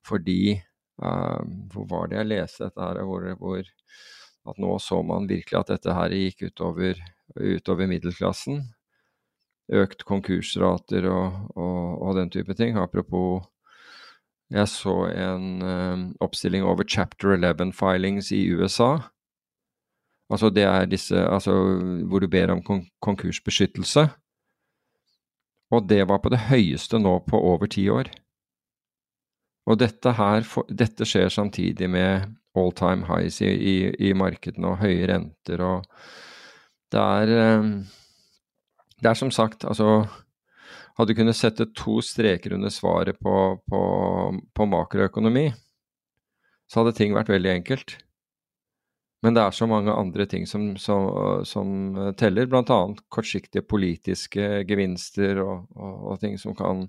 [0.08, 0.58] fordi
[0.98, 3.00] Hvor var det jeg leste dette her?
[3.06, 3.68] hvor, hvor
[4.48, 7.00] at nå så man virkelig at dette her gikk utover,
[7.36, 8.64] utover middelklassen.
[9.68, 12.78] Økt konkursrater og, og, og, den type ting.
[12.80, 13.44] Apropos
[14.48, 18.94] jeg så en um, oppstilling over chapter 11-filings i USA.
[20.32, 21.52] Altså det er disse altså,
[22.08, 24.08] hvor du ber om kon konkursbeskyttelse.
[25.72, 28.08] Og det var på det høyeste nå på over ti år.
[29.68, 33.76] Og dette, her, dette skjer samtidig med all time highs i, i,
[34.10, 35.86] i markedene og høye renter og
[36.92, 37.70] Det er eh,
[38.98, 40.08] Det er som sagt, altså
[40.98, 43.82] Hadde du kunnet sette to streker under svaret på, på,
[44.58, 45.52] på makroøkonomi,
[46.66, 47.94] så hadde ting vært veldig enkelt.
[49.22, 51.06] Men det er så mange andre ting som, som,
[51.46, 51.70] som
[52.18, 52.80] teller, bl.a.
[53.14, 56.88] kortsiktige politiske gevinster og, og, og ting som kan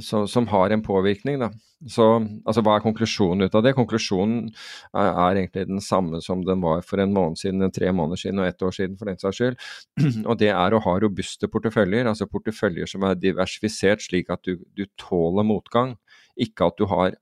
[0.00, 1.38] så, som har en påvirkning.
[1.40, 1.50] Da.
[1.90, 2.04] Så
[2.44, 3.74] altså, hva er konklusjonen ut av det?
[3.76, 8.20] Konklusjonen er, er, egentlig den samme som den var for en måned siden, tre måneder
[8.24, 9.58] siden og ett år siden for den saks skyld.
[10.30, 14.56] Og det er å ha robuste porteføljer, altså porteføljer som er diversifisert slik at du,
[14.76, 15.96] du tåler motgang.
[16.40, 17.16] Ikke at du har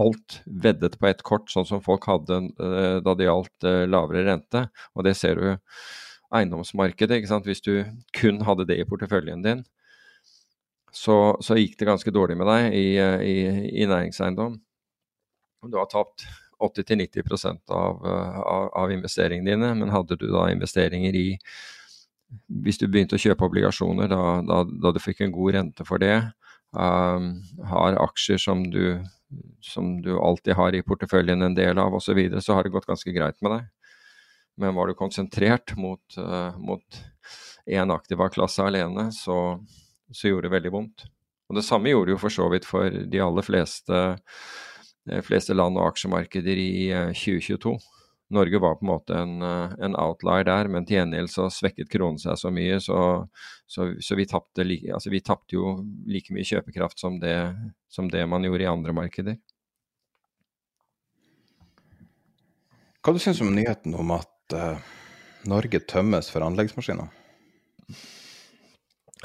[0.00, 4.24] alt veddet på ett kort, sånn som folk hadde uh, da det gjaldt uh, lavere
[4.26, 4.66] rente.
[4.98, 5.52] Og det ser du
[6.34, 7.20] eiendomsmarkedet.
[7.20, 7.46] ikke sant?
[7.46, 7.84] Hvis du
[8.16, 9.62] kun hadde det i porteføljen din,
[10.94, 12.86] så, så, gikk det ganske dårlig med deg i,
[13.26, 13.36] i,
[13.82, 14.56] i næringseiendom.
[15.66, 16.26] Du har tapt
[16.62, 21.28] 80-90 av, av, av investeringene dine, men hadde du da investeringer i
[22.64, 26.02] Hvis du begynte å kjøpe obligasjoner da, da, da du fikk en god rente for
[26.02, 26.16] det,
[26.74, 27.28] um,
[27.70, 28.98] har aksjer som du,
[29.62, 32.74] som du alltid har i porteføljen en del av osv., så, videre, så har det
[32.74, 33.70] gått ganske greit med deg.
[34.58, 36.58] Men var du konsentrert mot, uh,
[37.94, 39.38] aktiva klasse alene, så,
[40.12, 41.06] så gjorde det veldig vondt.
[41.48, 44.04] Og Det samme gjorde det jo for så vidt for de aller fleste,
[45.10, 47.74] eh, fleste land og aksjemarkeder i 2022.
[47.74, 47.90] Eh,
[48.34, 51.90] Norge var på en måte en, eh, en outlier der, men til gjengjeld så svekket
[51.92, 53.28] kronen seg så mye, så,
[53.66, 55.12] så, så vi tapte altså
[55.52, 57.54] jo like mye kjøpekraft som det,
[57.88, 59.36] som det man gjorde i andre markeder.
[63.04, 64.80] Hva du syns du om nyheten om at uh,
[65.44, 67.10] Norge tømmes for anleggsmaskiner?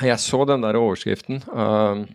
[0.05, 1.41] Jeg så den der overskriften.
[1.49, 2.05] Uh,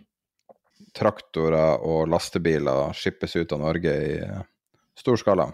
[0.95, 4.41] Traktorer og lastebiler skippes ut av Norge i uh,
[4.97, 5.49] stor skala.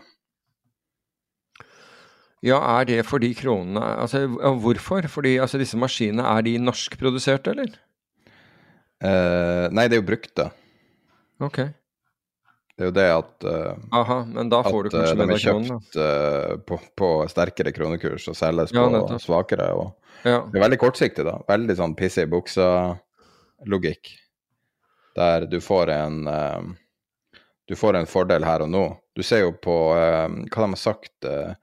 [2.41, 4.24] Ja, er det fordi kronene Altså,
[4.63, 5.06] hvorfor?
[5.12, 7.76] Fordi altså, disse maskinene, er de norskproduserte, eller?
[9.02, 10.48] Uh, nei, det er jo brukte.
[11.41, 11.62] Ok.
[12.82, 15.41] Det er jo det at uh, Aha, men da får at, du kanskje de er
[15.44, 19.67] kjøpt uh, på, på, sterkere kronekurs og selges ja, på svakere.
[19.78, 19.91] og
[20.26, 20.39] ja.
[20.50, 21.36] Det er veldig kortsiktig, da.
[21.46, 24.10] Veldig sånn pisse i buksa-logikk.
[25.13, 26.74] Der du får en uh,
[27.70, 28.84] Du får en fordel her og nå.
[29.13, 31.54] Du ser jo på uh, hva de har sagt uh,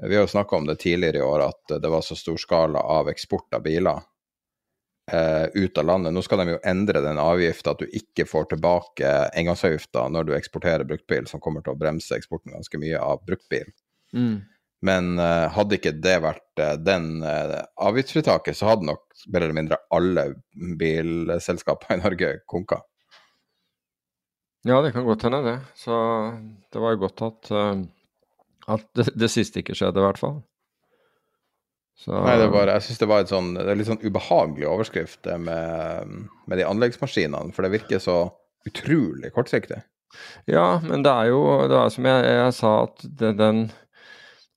[0.00, 2.80] Vi har jo snakka om det tidligere i år, at det var så stor skala
[2.80, 4.00] av eksport av biler
[5.04, 6.14] ut av landet.
[6.16, 10.32] Nå skal de jo endre den avgifta, at du ikke får tilbake engangsavgifta når du
[10.32, 13.68] eksporterer bruktbil, som kommer til å bremse eksporten ganske mye av bruktbil.
[14.16, 14.38] Mm.
[14.84, 19.56] Men eh, hadde ikke det vært eh, den uh, avgiftsfritaket, så hadde nok mer eller
[19.56, 20.26] mindre alle
[20.80, 22.82] bilselskaper i Norge konka.
[24.64, 25.56] Ja, det kan godt hende, det.
[25.76, 25.94] Så
[26.72, 27.50] det var jo godt at,
[28.72, 30.38] at det, det, siste ikke skjedde, i hvert fall.
[31.94, 32.12] Så...
[32.26, 35.28] Nei, det var, jeg syns det var et sånn, det er litt sånn ubehagelig overskrift
[35.40, 36.14] med,
[36.50, 38.18] med de anleggsmaskinene, for det virker så
[38.66, 39.78] utrolig kortsiktig.
[40.50, 43.64] Ja, men det er jo det er som jeg, jeg sa, at det, den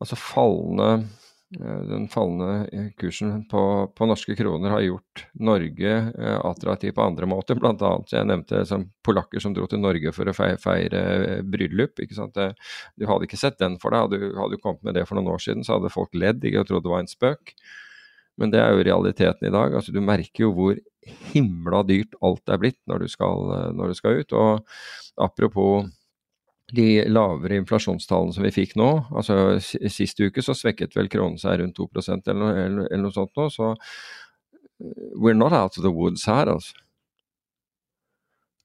[0.02, 1.08] altså fallende
[1.50, 7.56] den fallende kursen på, på, norske kroner har gjort Norge eh, attraktiv på andre måter.
[7.56, 11.02] Blant annet, jeg nevnte som polakker som dro til Norge for å feire, feire
[11.48, 11.96] bryllup.
[12.04, 14.04] Du hadde ikke sett den for deg.
[14.04, 16.66] Hadde, hadde du kommet med det for noen år siden, så hadde folk ledd ikke
[16.66, 17.56] og trodd det var en spøk.
[18.38, 19.74] Men det er jo realiteten i dag.
[19.80, 20.82] altså Du merker jo hvor
[21.32, 24.36] himla dyrt alt er blitt når du skal, når du skal ut.
[24.36, 25.88] Og apropos
[26.76, 31.62] de lavere inflasjonstallene som vi fikk nå, altså sist uke så svekket vel kronen seg
[31.62, 31.88] rundt 2
[32.28, 36.52] eller, eller, eller noe sånt nå, så eh, we're not out of the woods her,
[36.58, 36.76] altså.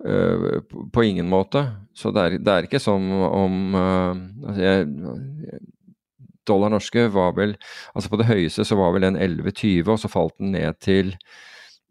[0.02, 0.58] Uh,
[0.90, 1.60] på, ingen måte.
[1.94, 4.16] Så det er, det er ikke som om uh,
[4.48, 5.60] altså jeg,
[6.42, 7.52] Dollar norske var vel
[7.94, 11.14] Altså på det høyeste så var vel den 11,20, og så falt den ned til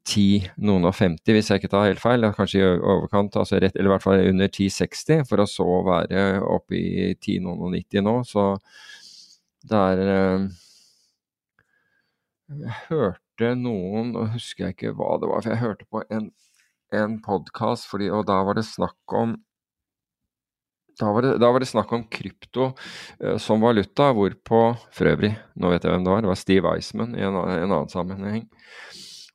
[0.07, 2.25] 10 noen og 50, hvis jeg ikke tar helt feil.
[2.35, 6.23] Kanskje i overkant, altså rett, eller i hvert fall under 1060, for å så være
[6.41, 8.15] oppe i 10 noen og 90 nå.
[8.27, 8.47] Så
[9.69, 10.47] det er eh,
[12.51, 16.31] Jeg hørte noen, og husker jeg ikke hva det var, for jeg hørte på en,
[16.91, 19.37] en podkast, og da var det snakk om
[20.99, 22.65] da var, det, da var, det, snakk om krypto
[23.23, 24.59] uh, som valuta, hvorpå
[24.93, 27.71] For øvrig, nå vet jeg hvem det var, det var Steve Eisman i en, en
[27.71, 28.43] annen sammenheng.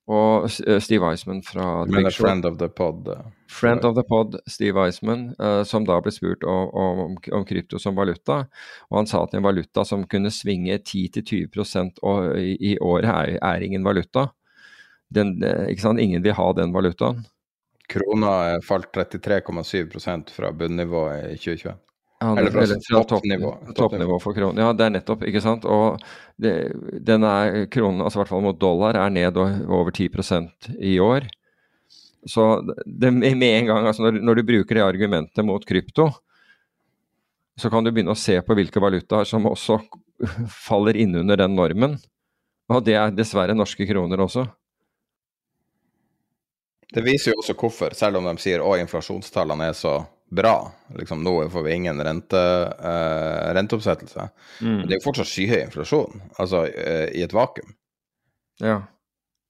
[0.06, 3.08] Og eh, Steve Eisman fra Men Friend of the Pod.
[3.10, 7.46] Uh, friend of the Pod, Steve Eisman, uh, som da ble spurt om, om, om,
[7.46, 8.44] krypto som valuta.
[8.90, 13.66] Og han sa at en valuta som kunne svinge 10-20 i, i året, er, er,
[13.66, 14.28] ingen valuta.
[15.10, 15.38] Den,
[15.98, 17.26] Ingen vil ha den valutaen.
[17.86, 21.85] Krona falt 33,7% fra bunnivået i 2021.
[22.18, 24.60] Ja, det, eller eller fra toppnivå, toppnivå for kronen.
[24.64, 25.66] Ja, det er nettopp, ikke sant.
[25.68, 26.00] Og
[26.40, 26.52] det,
[27.04, 31.28] den er, kronen, altså i hvert fall mot dollar, er ned over 10% i år.
[32.26, 32.46] Så
[32.86, 36.08] det, med en gang, altså når, når, du bruker det argumentet mot krypto,
[37.60, 39.78] så kan du begynne å se på hvilke valutaer som også
[40.68, 42.00] faller innunder den normen.
[42.72, 44.48] Og det er dessverre norske kroner også.
[46.96, 49.98] Det viser jo også hvorfor, selv om de sier at inflasjonstallene er så
[50.30, 50.72] bra.
[50.98, 52.42] Liksom, nå får vi ingen rente,
[52.80, 54.28] uh, renteoppsettelse.
[54.60, 54.76] Mm.
[54.76, 57.74] Men det er jo fortsatt skyhøy inflasjon, altså uh, i et vakuum.
[58.62, 58.80] Ja.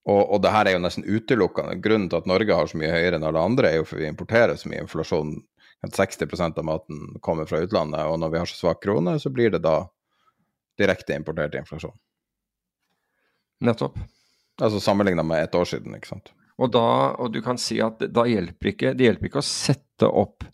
[0.07, 1.79] Og, og det her er jo nesten utelukkende.
[1.83, 4.11] Grunnen til at Norge har så mye høyere enn alle andre, er jo for vi
[4.11, 5.35] importerer så mye inflasjon.
[5.85, 9.33] At 60% av maten kommer fra utlandet, og når vi har så svak krone, så
[9.35, 9.81] blir det da
[10.81, 11.95] direkte importert inflasjon.
[13.67, 13.99] Nettopp.
[14.63, 16.33] Altså sammenligna med et år siden, ikke sant.
[16.57, 20.07] Og, da, og du kan si at da hjelper ikke, det hjelper ikke å sette
[20.09, 20.45] opp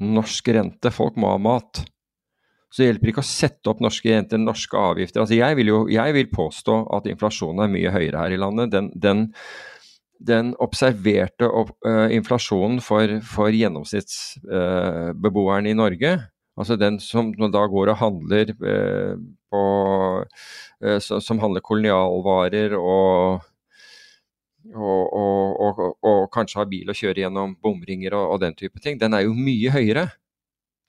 [0.00, 0.90] norsk rente.
[0.94, 1.82] Folk må ha mat.
[2.70, 5.20] Så det hjelper ikke å sette opp norske renter, norske avgifter.
[5.24, 8.70] Altså jeg, vil jo, jeg vil påstå at inflasjonen er mye høyere her i landet.
[8.70, 9.34] Den, den,
[10.22, 17.66] den observerte opp, uh, inflasjonen for, for gjennomsnittsbeboeren uh, i Norge, altså den som da
[17.72, 19.14] går og handler uh,
[19.50, 19.62] på
[21.02, 23.42] Som handler kolonialvarer og
[24.74, 28.98] og, og, og, og, kanskje ha bil og kjøre gjennom bomringer og, den type ting,
[29.00, 30.06] den er jo mye høyere.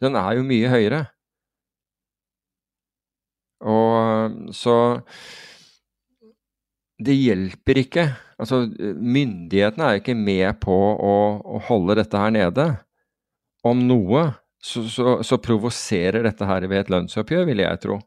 [0.01, 1.05] Den er jo mye høyere.
[3.61, 4.75] Og så
[7.01, 8.05] Det hjelper ikke.
[8.41, 8.65] Altså,
[8.97, 12.67] myndighetene er ikke med på å, å holde dette her nede.
[13.65, 14.27] Om noe
[14.61, 17.97] så, så, så provoserer dette her ved et lønnsoppgjør, vil jeg tro.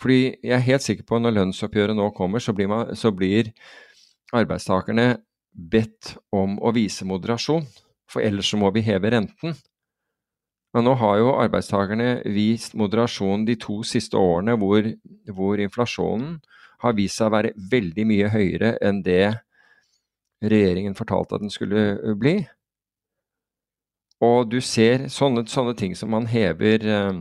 [0.00, 3.12] Fordi jeg er helt sikker på at når lønnsoppgjøret nå kommer, så blir, man, så
[3.12, 3.52] blir
[4.36, 5.08] arbeidstakerne
[5.50, 7.66] bedt om å vise moderasjon,
[8.10, 9.56] for ellers så må vi heve renten.
[10.74, 14.86] Men nå har jo arbeidstakerne vist moderasjon de to siste årene hvor,
[15.34, 16.38] hvor inflasjonen
[16.84, 19.24] har vist seg å være veldig mye høyere enn det
[20.40, 22.38] regjeringen fortalte at den skulle bli.
[24.24, 27.20] Og du ser sånne, sånne ting som man hever eh,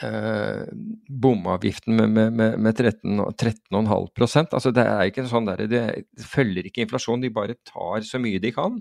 [0.00, 0.64] eh,
[1.08, 5.82] bomavgiften med, med, med, med 13,5% altså Det er ikke sånn der, det
[6.24, 8.80] følger ikke inflasjon, de bare tar så mye de kan.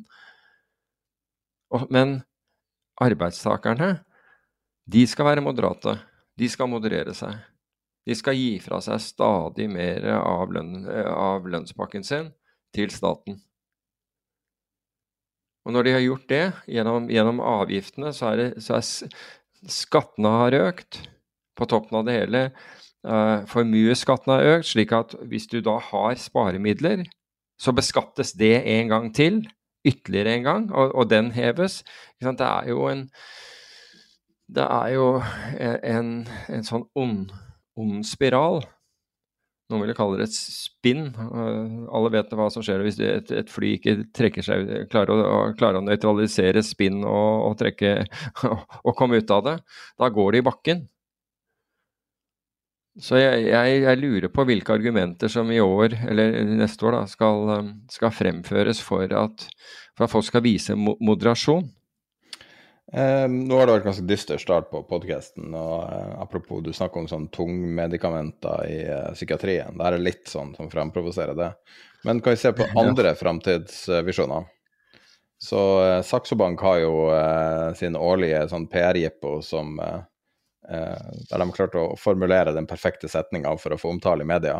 [1.72, 2.20] Og, men
[3.02, 3.94] arbeidstakerne,
[4.92, 5.96] de skal være moderate.
[6.38, 7.38] De skal moderere seg.
[8.08, 12.32] De skal gi fra seg stadig mer av, lønn, av lønnspakken sin
[12.76, 13.38] til staten.
[15.62, 18.86] Og når de har gjort det gjennom, gjennom avgiftene, så er, det, så er
[19.70, 21.04] Skattene har økt
[21.58, 22.44] på toppen av det hele.
[23.06, 27.06] Uh, Formuesskatten har økt, slik at hvis du da har sparemidler,
[27.62, 29.44] så beskattes det en gang til,
[29.86, 31.82] ytterligere en gang, og, og den heves.
[32.22, 33.10] Det er jo en
[34.52, 35.22] Det er jo
[35.88, 37.30] en, en sånn ond,
[37.80, 38.60] ond spiral.
[39.72, 41.10] Noen ville kalle det et spinn.
[41.16, 45.42] Uh, alle vet hva som skjer hvis et, et fly ikke trekker seg, klarer å,
[45.58, 47.96] klarer å nøytralisere spinn og, og, trekke,
[48.86, 49.60] og komme ut av det.
[50.02, 50.88] Da går det i bakken.
[53.00, 57.06] Så jeg, jeg, jeg, lurer på hvilke argumenter som i år, eller neste år, da,
[57.08, 59.46] skal, um, skal fremføres for at,
[59.96, 61.70] for at, folk skal vise moderasjon.
[62.92, 65.54] Eh, nå har det vært ganske dyster start på podkasten.
[65.56, 69.78] Uh, apropos du snakker om sånn tungmedikamenter i uh, psykiatrien.
[69.80, 71.52] Det er litt sånn som fremprovoserer det.
[72.08, 74.50] Men kan vi se på andre framtidsvisjoner?
[75.42, 76.96] Så uh, Saxo Bank har jo
[77.80, 79.80] sin årlige sånn PR-jippo som
[80.70, 84.60] Eh, der de klarte å formulere den perfekte setninga for å få omtale i media.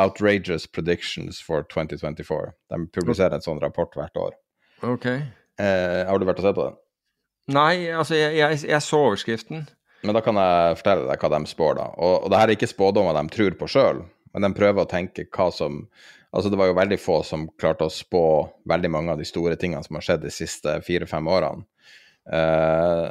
[0.00, 2.54] Outrageous predictions for 2024.
[2.70, 4.38] De publiserer en sånn rapport hvert år.
[4.86, 5.06] Ok.
[5.10, 6.80] Eh, har du vært og sett på den?
[7.52, 9.66] Nei, altså jeg, jeg, jeg, så overskriften.
[10.04, 11.86] Men da kan jeg fortelle deg hva de spår, da.
[11.96, 14.90] Og, og det her er ikke spådommer de tror på sjøl, men de prøver å
[14.90, 15.84] tenke hva som
[16.34, 18.20] Altså, det var jo veldig få som klarte å spå
[18.66, 21.62] veldig mange av de store tingene som har skjedd de siste fire-fem årene.
[22.26, 23.04] Eh,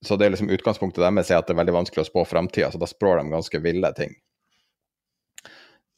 [0.00, 2.70] så det er liksom utgangspunktet deres er at det er veldig vanskelig å spå framtida,
[2.72, 4.16] så da spår de ganske ville ting.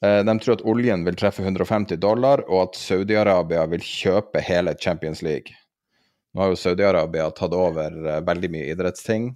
[0.02, 4.74] Eh, de tror at oljen vil treffe 150 dollar, og at Saudi-Arabia vil kjøpe hele
[4.74, 5.54] Champions League.
[6.32, 9.30] Nå har jo Saudi-Arabia tatt over uh, veldig mye idrettsting,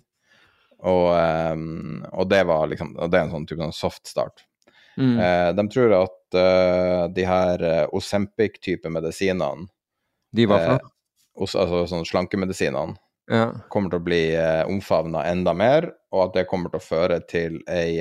[0.86, 4.44] og, um, og, det var liksom og det er en sånn type sånn soft start.
[4.96, 5.16] Mm.
[5.20, 7.64] Uh, de tror at uh, de her
[7.96, 9.68] Osempic-type medisinene
[10.32, 10.86] De hva for
[11.36, 12.96] altså sånn slankemedisinene
[13.28, 13.50] ja.
[13.68, 17.18] kommer til å bli eh, omfavna enda mer, og at det kommer til å føre
[17.28, 17.98] til ei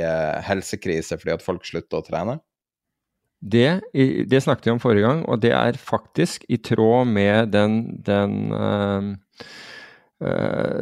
[0.48, 2.38] helsekrise fordi at folk slutter å trene?
[3.46, 3.82] Det,
[4.26, 7.76] det, snakket vi om forrige gang, og det er faktisk i tråd med den,
[8.06, 9.12] den uh,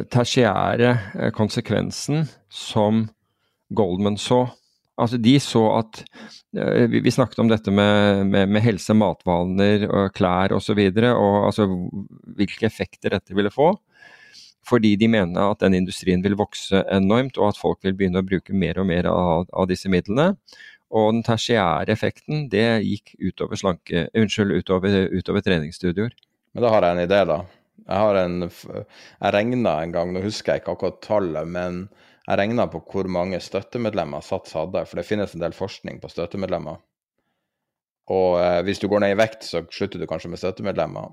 [0.08, 3.04] tertiære eh, konsekvensen som
[3.68, 4.46] Goldman så.
[4.96, 6.00] Altså De så at
[6.56, 10.56] uh, vi, snakket om dette med, med, med helse, matvaner, og klær osv.
[10.56, 11.68] Og, så videre, og altså,
[12.38, 13.74] hvilke effekter dette ville få
[14.64, 18.24] fordi de mener at den industrien vil vokse enormt, og at folk vil begynne å
[18.24, 20.34] bruke mer og mer av, av disse midlene.
[20.94, 26.14] Og den tertiære effekten, det gikk utover, slanke, unnskyld, utover, utover treningsstudioer.
[26.54, 27.40] Men da har jeg en idé, da.
[27.84, 31.88] Jeg har en Jeg regna en gang, nå husker jeg ikke akkurat tallet, men
[32.24, 36.08] jeg regna på hvor mange støttemedlemmer Sats hadde, for det finnes en del forskning på
[36.08, 36.78] støttemedlemmer.
[38.14, 41.12] Og eh, hvis du går ned i vekt, så slutter du kanskje med støttemedlemmer.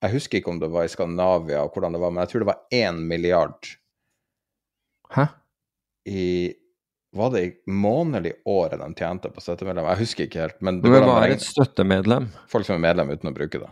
[0.00, 2.44] Jeg husker ikke om det var i Skandinavia og hvordan det var, men jeg tror
[2.44, 3.68] det var én milliard
[5.12, 5.26] Hæ?
[6.08, 6.54] i
[7.12, 9.88] Var det i månedlig året de tjente på støttemedlem?
[9.90, 10.60] Jeg husker ikke helt.
[10.62, 12.28] Men det var et støttemedlem?
[12.50, 13.70] Folk som er medlem uten å bruke det.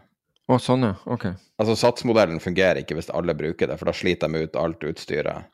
[0.48, 1.28] Å, sånn ja, ok.
[1.60, 5.50] Altså Satsmodellen fungerer ikke hvis alle bruker det, for da sliter de ut alt utstyret.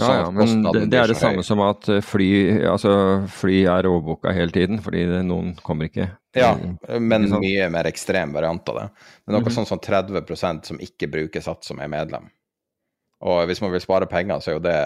[0.00, 2.28] Ja, ja, men det, det er det samme som at eh, fly,
[2.70, 2.92] altså,
[3.28, 6.08] fly er overbooka hele tiden, fordi det, noen kommer ikke.
[6.36, 6.54] Ja,
[6.96, 8.86] men mye mer ekstrem variant av det.
[9.26, 9.56] Er noe mm -hmm.
[9.58, 12.30] sånn som 30% som ikke bruker Sats, som er medlem.
[13.22, 14.78] Og hvis man vil spare penger, så er jo det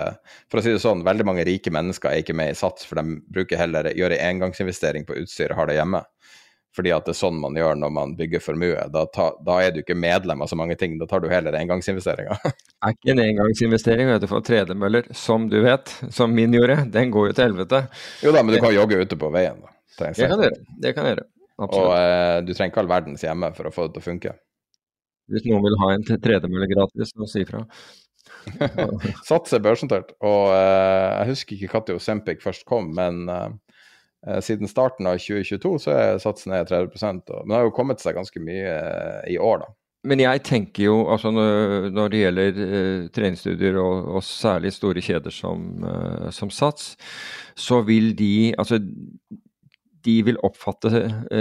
[0.50, 3.00] For å si det sånn, veldig mange rike mennesker er ikke med i Sats, for
[3.00, 6.04] de bruker heller gjøre engangsinvestering på utstyr og har det hjemme
[6.76, 8.82] fordi at det er sånn man gjør når man bygger formue.
[8.92, 11.56] Da, ta, da er du ikke medlem av så mange ting, da tar du heller
[11.56, 12.42] engangsinvesteringer.
[12.84, 17.14] er ikke en engangsinvestering vet du, for tredemøller, som du vet, som min gjorde, den
[17.14, 17.80] går jo til helvete.
[18.26, 19.62] Jo da, men du kan jogge ute på veien.
[19.64, 19.72] da.
[19.96, 20.64] Det kan jeg gjøre.
[20.84, 21.28] Det kan jeg gjøre.
[21.56, 21.86] Absolutt.
[21.86, 24.34] Og eh, du trenger ikke all verdens hjemme for å få det til å funke.
[25.32, 27.64] Hvis noen vil ha en tredemølle gratis, så si ifra.
[29.28, 33.26] Sats er børsnotert, og uh, jeg husker ikke når Sempic først kom, men
[34.26, 38.02] Eh, siden starten av 2022 så er satsen ned 30% Men det har jo kommet
[38.02, 38.76] seg ganske mye
[39.30, 39.72] i år, da.
[40.06, 45.34] Men jeg tenker jo, altså når det gjelder uh, treningsstudier og, og, særlig store kjeder
[45.34, 46.94] som, uh, som, Sats,
[47.58, 48.78] så vil de Altså
[50.06, 51.00] de vil oppfatte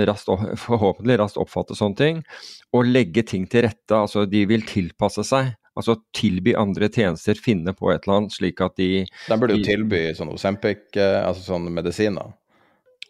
[0.09, 0.31] rast,
[0.65, 2.23] forhåpentlig raskt oppfatte sånne ting,
[2.73, 3.93] og legge ting til rette.
[3.93, 5.51] Altså de vil tilpasse seg.
[5.75, 9.65] Altså tilby andre tjenester, finne på et eller annet slik at de De burde jo
[9.65, 12.33] tilby sånn Osempic, altså sånne medisiner.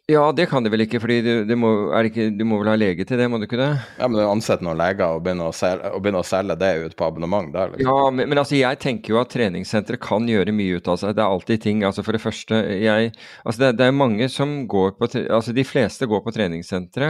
[0.07, 3.17] Ja, det kan de vel ikke, fordi du, du, du, må, vel ha lege til
[3.17, 3.71] det, må du ikke det?
[3.97, 6.93] Ja, men ansette noen leger og begynne, å selge, og begynne å selge det ut
[6.99, 7.89] på abonnement der, liksom.
[7.89, 11.15] Ja, men, men, altså jeg tenker jo at treningssentre kan gjøre mye ut av seg.
[11.17, 11.81] Det er alltid ting.
[11.89, 15.65] altså For det første, jeg Altså det, det er mange som går på Altså de
[15.65, 17.09] fleste går på treningssentre.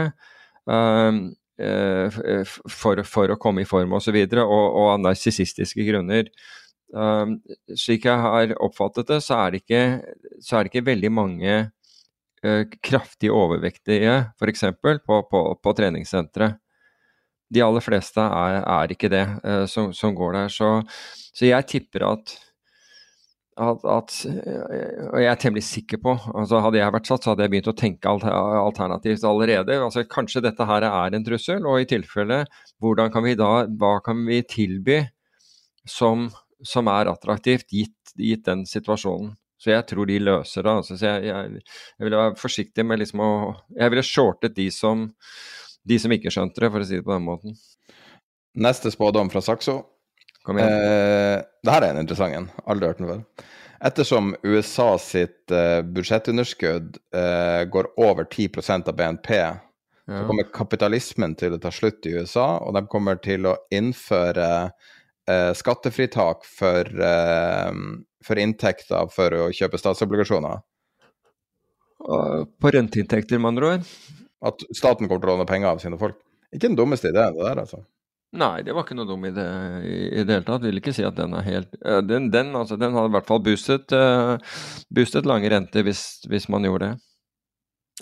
[0.64, 1.20] Um,
[1.56, 6.28] for, for, å komme i form osv., og, så videre, og, og av narsissistiske grunner.
[6.94, 7.40] Um,
[7.74, 9.80] slik jeg har oppfattet det, så er det ikke,
[10.42, 11.56] så er det ikke veldig mange
[12.46, 14.64] uh, kraftig overvektige, f.eks.
[14.78, 16.60] På, på, på treningssenteret.
[17.50, 20.52] De aller fleste er, er ikke det uh, som, som, går der.
[20.52, 20.70] Så,
[21.34, 22.36] så jeg tipper at,
[23.56, 27.32] at, at, eh, Og jeg er temmelig sikker på altså Hadde jeg vært satt, så
[27.32, 29.78] hadde jeg begynt å tenke alternativt allerede.
[29.80, 32.42] Altså Kanskje dette her er en trussel, og i tilfelle,
[32.84, 35.00] hvordan kan vi da, hva kan vi tilby
[35.88, 36.28] som,
[36.60, 39.32] som er attraktivt, gitt, gitt den situasjonen?
[39.56, 40.76] Så jeg tror de løser det.
[40.82, 40.98] Altså.
[41.00, 43.30] Så jeg, jeg, jeg, ville være forsiktig med liksom å
[43.72, 45.08] Jeg ville shortet de som,
[45.88, 47.56] de som ikke skjønte det, for å si det på den måten.
[48.56, 49.80] Neste spådom fra Saxo.
[50.46, 50.70] Kom igjen.
[50.70, 52.48] Eh, det her er en interessant en.
[52.70, 53.46] Aldri hørt den før.
[53.84, 59.56] Ettersom USA sitt uh, budsjettunderskudd uh, går over 10% av BNP, ja.
[60.06, 64.48] så kommer kapitalismen til å ta slutt i USA, og de kommer til å innføre
[64.70, 66.88] uh, skattefritak for,
[68.24, 70.62] for inntekter for å kjøpe statsobligasjoner.
[72.06, 73.90] På renteinntekter, med andre ord?
[74.46, 76.20] At staten kommer til å låne penger av sine folk.
[76.54, 77.82] Ikke den dummeste ideen, det der, altså.
[78.36, 80.64] Nei, det var ikke noe dum i, i det hele tatt.
[80.66, 83.42] Vil ikke si at den er helt Den, den, altså, den hadde i hvert fall
[83.44, 84.36] boostet, uh,
[84.92, 87.06] boostet lange renter hvis, hvis, man gjorde det.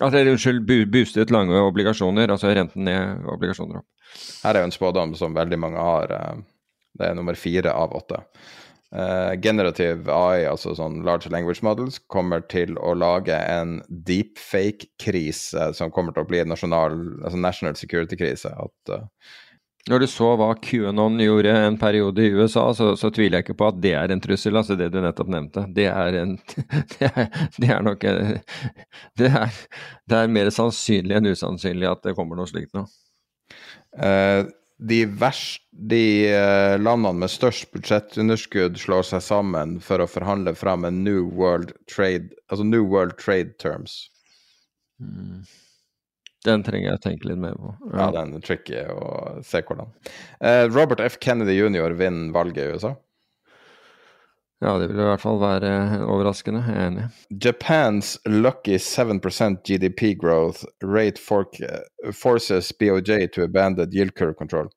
[0.02, 3.88] Altså, unnskyld, boostet lange obligasjoner, altså renten ned, obligasjoner opp.
[4.42, 6.14] Her er jo en spådom som veldig mange har.
[6.14, 6.42] Uh,
[6.98, 8.22] det er nummer fire av åtte.
[8.94, 15.90] Uh, generativ AI, altså sånn large language models, kommer til å lage en deepfake-krise som
[15.94, 18.54] kommer til å bli en nasjonal, altså national security-krise.
[18.54, 18.94] At
[19.90, 23.58] når du så hva QAnon gjorde en periode i USA, så, så, tviler jeg ikke
[23.60, 25.66] på at det er en trussel, altså det du nettopp nevnte.
[25.76, 26.38] Det er, en,
[26.94, 27.26] det er,
[27.60, 28.04] det er nok
[29.20, 29.58] det er,
[30.08, 32.86] det er, mer sannsynlig enn usannsynlig at det kommer noe slikt nå.
[34.00, 34.48] Uh,
[34.80, 40.88] de, verst, de uh, landene med størst budsjettunderskudd slår seg sammen for å forhandle fram
[40.88, 44.06] en New World Trade, altså New World Trade Terms.
[44.96, 45.44] Mm.
[46.44, 47.72] Den trenger jeg å tenke litt mer på.
[47.88, 49.94] Ja, ja den er tricky å se hvordan.
[50.42, 51.16] Uh, Robert F.
[51.22, 51.96] Kennedy jr.
[51.96, 52.92] vinner valget i USA.
[54.64, 55.70] Ja, det vil i hvert fall være
[56.08, 56.62] overraskende.
[56.68, 57.06] Jeg er enig.
[57.44, 61.48] Japans lucky 7% GDP growth rate for,
[62.16, 64.70] forces BOJ to abandon yield curve control.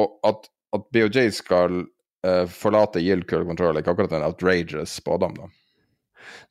[0.00, 4.96] Og at, at BOJ skal uh, forlate yield curve control, er ikke akkurat en outrageous
[5.00, 5.50] spådom, da.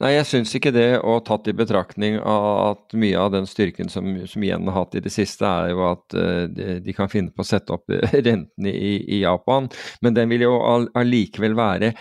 [0.04, 3.92] Nei, jeg syns ikke det, og tatt i betraktning av at mye av den styrken
[3.92, 7.34] som, som Yen har hatt i det siste, er jo at uh, de, kan finne
[7.34, 9.70] på å sette opp rentene i, i Japan.
[10.06, 10.58] Men den vil jo
[10.98, 11.94] allikevel være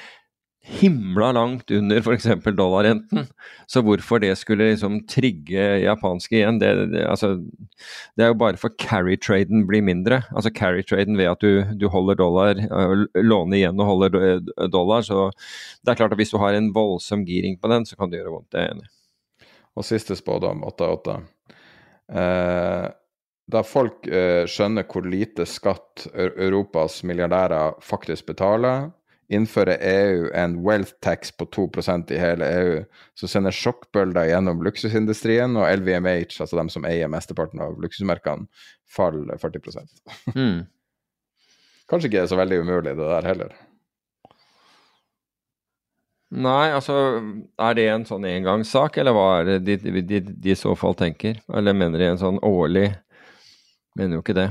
[0.62, 2.28] himla langt under f.eks.
[2.54, 3.26] dollarrenten.
[3.66, 7.34] Så hvorfor det skulle liksom trigge japanske igjen, det, det, altså,
[8.14, 10.20] det er jo bare for carry-traden blir mindre.
[10.30, 15.02] Altså carry-traden ved at du, du, holder dollar, øh, låner igjen og holder øh, dollar.
[15.02, 15.28] Så
[15.82, 18.22] det er klart at hvis du har en voldsom giring på den, så kan det
[18.22, 18.50] gjøre vondt.
[18.54, 18.90] Det er jeg enig
[19.74, 21.20] Og siste spådom, 8-8.
[22.12, 22.88] Eh,
[23.52, 28.92] da folk eh, skjønner hvor lite skatt Europas milliardærer faktisk betaler,
[29.32, 32.76] innfører EU en wealth tax på 2% i hele EU,
[33.14, 38.48] så sender sjokkbølger gjennom luksusindustrien, og LVMH, altså de som eier mesteparten av luksusmerkene,
[38.92, 39.84] faller 40
[40.34, 40.62] mm.
[41.90, 43.54] Kanskje ikke er så veldig umulig, det der heller.
[46.32, 46.94] Nei, altså
[47.60, 50.96] er det en sånn engangssak, eller hva er det de, de, de, i så fall
[50.96, 51.42] tenker?
[51.52, 52.90] Eller mener de en sånn årlig
[53.92, 54.46] Mener jo ikke det.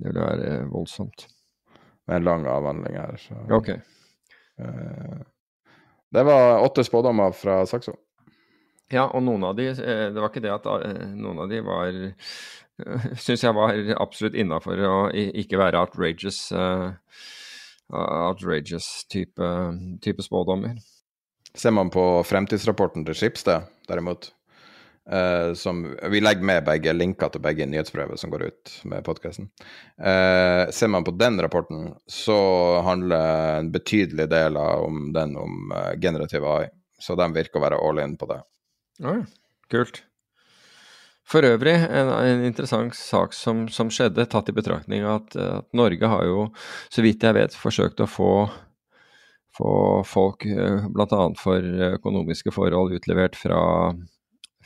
[0.00, 1.26] Det ville være voldsomt.
[1.28, 3.18] Det er en lang avhandling her.
[3.20, 3.36] Så.
[3.52, 3.74] Ok.
[4.58, 5.18] Eh,
[6.10, 7.96] det var åtte spådommer fra Saxo.
[8.92, 11.58] Ja, og noen av de eh, Det var ikke det at eh, noen av de
[11.66, 11.96] var
[13.24, 16.50] Syns jeg var absolutt innafor å ikke være outrageous
[17.86, 19.48] outrageous type,
[20.02, 20.74] type spådommer.
[21.56, 24.32] Ser man på fremtidsrapporten til Schibsted, derimot,
[25.12, 29.46] Uh, som, vi legger med begge linker til begge nyhetsbrevet som går ut med podkasten.
[30.02, 32.38] Uh, eh, ser man på den rapporten, så
[32.82, 36.66] handler en betydelig del av om den om uh, generativ AI.
[36.98, 38.40] Så de virker å være all in på det.
[39.04, 39.22] Oh,
[39.70, 40.02] kult.
[41.26, 46.10] For øvrig en, en interessant sak som, som, skjedde, tatt i betraktning at, at, Norge
[46.10, 46.48] har jo,
[46.90, 48.32] så vidt jeg vet, forsøkt å få,
[49.58, 49.72] få
[50.06, 51.22] folk, bl.a.
[51.38, 53.62] for økonomiske forhold, utlevert fra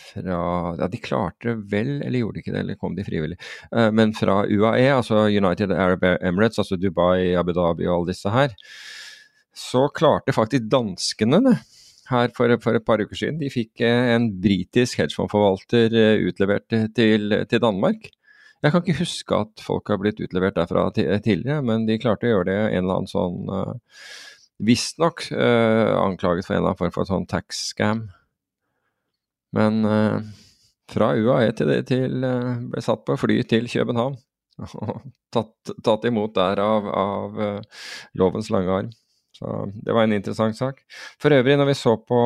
[0.01, 0.39] fra
[0.79, 3.39] Ja, de klarte vel, eller gjorde de ikke det, eller kom de frivillig?
[3.75, 8.33] Uh, men fra UAE, altså United Arab Emirates, altså Dubai, Abu Dhabi og alle disse
[8.35, 8.55] her,
[9.57, 11.57] så klarte faktisk danskene det
[12.11, 13.39] her for, for, et par uker siden.
[13.43, 18.09] De fikk eh, en britisk hedgefondforvalter uh, utlevert til, til, Danmark.
[18.61, 22.35] Jeg kan ikke huske at folk har blitt utlevert derfra tidligere, men de klarte å
[22.35, 23.47] gjøre det en eller annen sånn
[24.61, 28.11] Visstnok uh, anklaget for en eller annen form for sånn tax scam.
[29.57, 30.21] Men uh,
[30.91, 34.19] fra UAE til, til uh, ble satt på fly til København.
[34.85, 37.85] Og tatt, tatt imot der av, av uh,
[38.19, 38.95] lovens lange arm.
[39.35, 40.83] Så det var en interessant sak.
[41.21, 42.23] For øvrig, når vi så på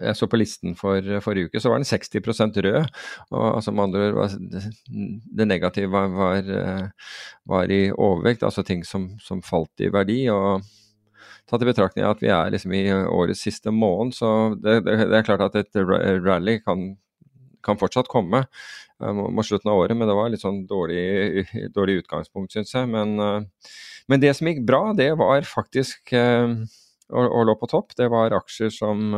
[0.00, 2.86] jeg så på listen for forrige uke, så var den 60% rød.
[3.30, 4.30] og altså med andre ord,
[5.36, 6.92] Det negative var, var,
[7.44, 10.28] var, i overvekt, altså ting som, som falt i verdi.
[10.30, 10.62] og
[11.50, 15.18] tatt i betraktning at vi er liksom i årets siste måned, så det, det, det
[15.18, 15.80] er klart at et
[16.24, 16.92] rally kan,
[17.66, 18.44] kan fortsatt komme
[19.00, 21.46] mot slutten av året, men det var litt sånn dårlig,
[21.76, 22.88] dårlig utgangspunkt, syns jeg.
[22.92, 27.96] Men, men, det som gikk bra, det var faktisk å, å lå på topp.
[27.96, 29.08] Det var aksjer som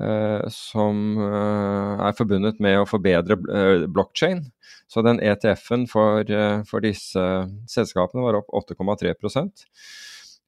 [0.00, 4.40] Uh, som uh, er forbundet med å forbedre uh, blockchain.
[4.88, 6.28] Så den ETF-en for,
[6.68, 7.20] for, disse
[7.70, 9.14] selskapene var opp 8,3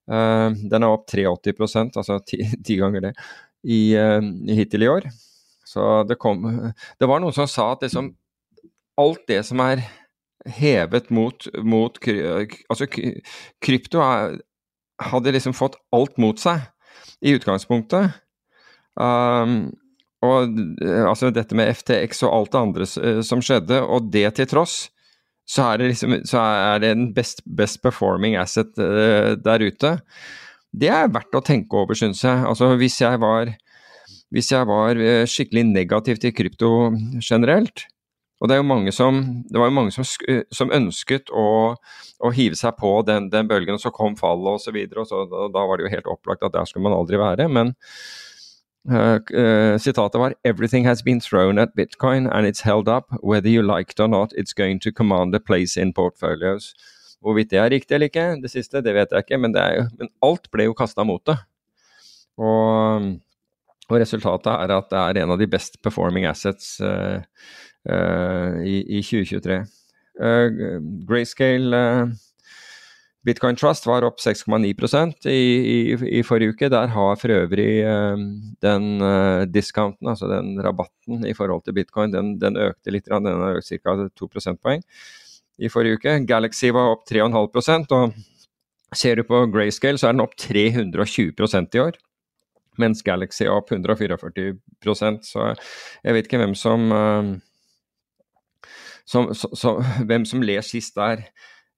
[0.05, 3.13] Den er opp 83 altså ti, ti ganger det,
[3.65, 3.97] i,
[4.53, 5.07] hittil i år.
[5.65, 6.45] Så det kom
[7.01, 8.11] Det var noen som sa at liksom
[9.01, 9.83] alt det som er
[10.59, 12.89] hevet mot, mot Altså
[13.65, 14.37] krypto er,
[15.03, 16.63] hadde liksom fått alt mot seg
[17.25, 18.13] i utgangspunktet.
[18.95, 19.73] Um,
[20.25, 24.29] og eh, altså dette med FTX og alt det andre eh, som skjedde, og det
[24.39, 24.77] til tross,
[25.49, 29.97] så er det, liksom, så er det en best, best performing asset uh, der ute.
[30.75, 32.47] Det er verdt å tenke over, syns jeg.
[32.49, 33.53] Altså hvis jeg var
[34.35, 34.99] hvis jeg var
[35.31, 36.71] skikkelig negativ til krypto
[37.23, 37.85] generelt,
[38.45, 40.05] og det, er jo mange som, det var jo mange som,
[40.53, 41.47] som ønsket å,
[41.79, 44.77] å, hive seg på den, den bølgen, og så kom fallet osv.
[44.91, 47.47] Og, så, og da var det jo helt opplagt at der skulle man aldri være.
[47.49, 47.73] Men
[49.81, 53.07] sitatet var 'Everything has been thrown at bitcoin and it's held up.
[53.23, 56.75] Whether you like it or not, it's going to command a place in portfolios'.
[57.25, 60.11] Hvorvidt det er riktig eller ikke, det siste, det vet jeg ikke, men, jo, men
[60.23, 61.39] alt ble jo kasta mot det.
[62.37, 63.07] Og,
[63.89, 67.23] og, resultatet er at det er en av de best performing assets uh,
[68.61, 69.57] i, i, 2023.
[71.09, 71.81] Grayscale
[73.25, 75.77] Bitcoin Trust var opp 6,9 i, i,
[76.19, 76.69] i, forrige uke.
[76.69, 78.21] Der har for øvrig uh,
[78.65, 83.09] den uh, discounten, altså den rabatten i forhold til bitcoin, den, den økte litt.
[83.09, 83.97] Den har økt ca.
[84.13, 84.85] 2 prosentpoeng
[85.59, 86.19] i forrige uke.
[86.29, 88.13] Galaxy var opp 3,5% og
[88.95, 91.97] ser du på Grayscale, så er den opp 320% i år.
[92.83, 97.33] Mens Galaxy er opp 144% så jeg vet ikke hvem som, uh,
[99.09, 101.25] som, så, så, hvem som ler sist der.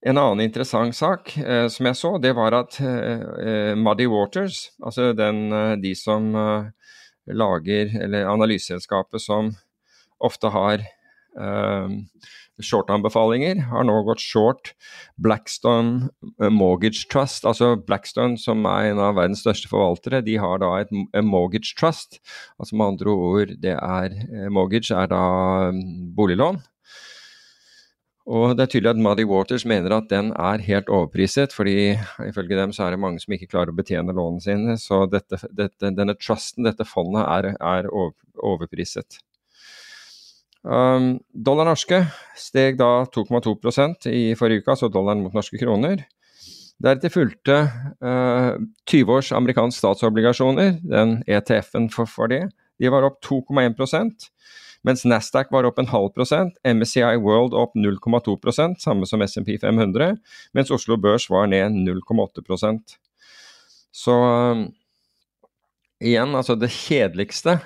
[0.05, 4.70] En annen interessant sak eh, som jeg så, det var at eh, eh Muddy Waters,
[4.84, 6.68] altså den, eh, de som eh,
[7.32, 9.55] lager, eller analyseselskapet som
[10.20, 11.97] ofte har eh,
[12.61, 14.74] short-anbefalinger, har nå gått short
[15.20, 16.11] Blackstone
[16.53, 17.44] Mortgage Trust.
[17.49, 20.92] Altså Blackstone, som er en av verdens største forvaltere, de har da et
[21.24, 22.20] mortgage trust.
[22.61, 25.26] Altså med andre ord, det er mortgage er da
[25.72, 26.62] mm, boliglån.
[28.27, 31.93] Og det er tydelig at Muddy Waters mener at den er helt overpriset, fordi
[32.27, 34.74] ifølge dem så er det mange som ikke klarer å betjene lånene sine.
[34.83, 37.87] Så dette, dette, denne trusten, dette fondet, er, er
[38.43, 39.20] overpriset.
[40.66, 42.01] Um, dollar norske
[42.35, 46.03] steg da 2,2% i forrige uke, altså dollaren mot norske kroner.
[46.83, 47.61] Deretter fulgte
[48.03, 48.59] uh,
[48.91, 52.49] 20 års amerikansk statsobligasjoner, den ETF-en for, for det.
[52.83, 53.79] De var opp 2,1
[54.87, 60.16] mens Nasdaq var opp en halv prosent, MSCI World opp 0,2% samme som SMP 500,
[60.57, 62.97] mens Oslo Børs var ned 0,8%
[63.97, 64.68] Så um,
[66.03, 67.59] igjen, altså det kjedeligste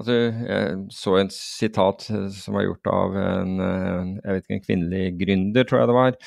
[0.00, 4.58] altså, Jeg så en sitat eh, som var gjort av en, eh, jeg vet ikke,
[4.58, 6.18] en kvinnelig gründer, tror jeg det var.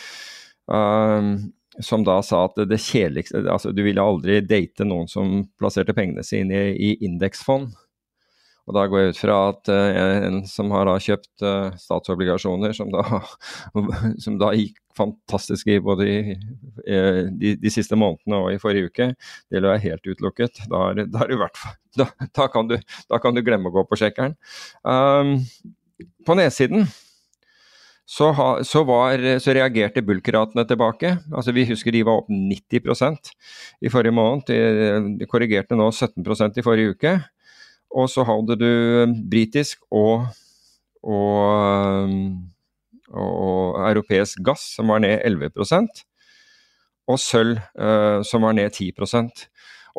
[0.64, 1.36] Um,
[1.82, 6.24] som da sa at det kjedeligste altså Du ville aldri date noen som plasserte pengene
[6.26, 7.74] sine i, i indeksfond.
[8.64, 12.76] Og da går jeg ut fra at uh, en som har da kjøpt uh, statsobligasjoner,
[12.78, 13.04] som da,
[14.24, 16.18] som da, gikk fantastisk i både i,
[16.88, 19.10] uh, de, de, siste månedene og i forrige uke,
[19.52, 20.64] det lå jeg helt utelukket.
[20.72, 22.78] Da, er, da, er fall, da, da, kan du,
[23.12, 24.38] da kan du glemme å gå på sjekkeren.
[24.88, 25.42] Um,
[26.24, 26.88] på nedsiden
[28.06, 31.18] så, ha, så, var, så, reagerte bulkratene tilbake.
[31.32, 33.32] Altså Vi husker de var opp 90%
[33.84, 34.52] i forrige måned.
[35.20, 37.14] De korrigerte nå 17% i forrige uke.
[37.94, 38.70] Og så hadde du
[39.04, 40.26] um, britisk og,
[41.04, 42.40] og, um,
[43.14, 45.52] og, europeisk gass, som var ned 11
[47.04, 49.48] og sølv, uh, som var ned 10%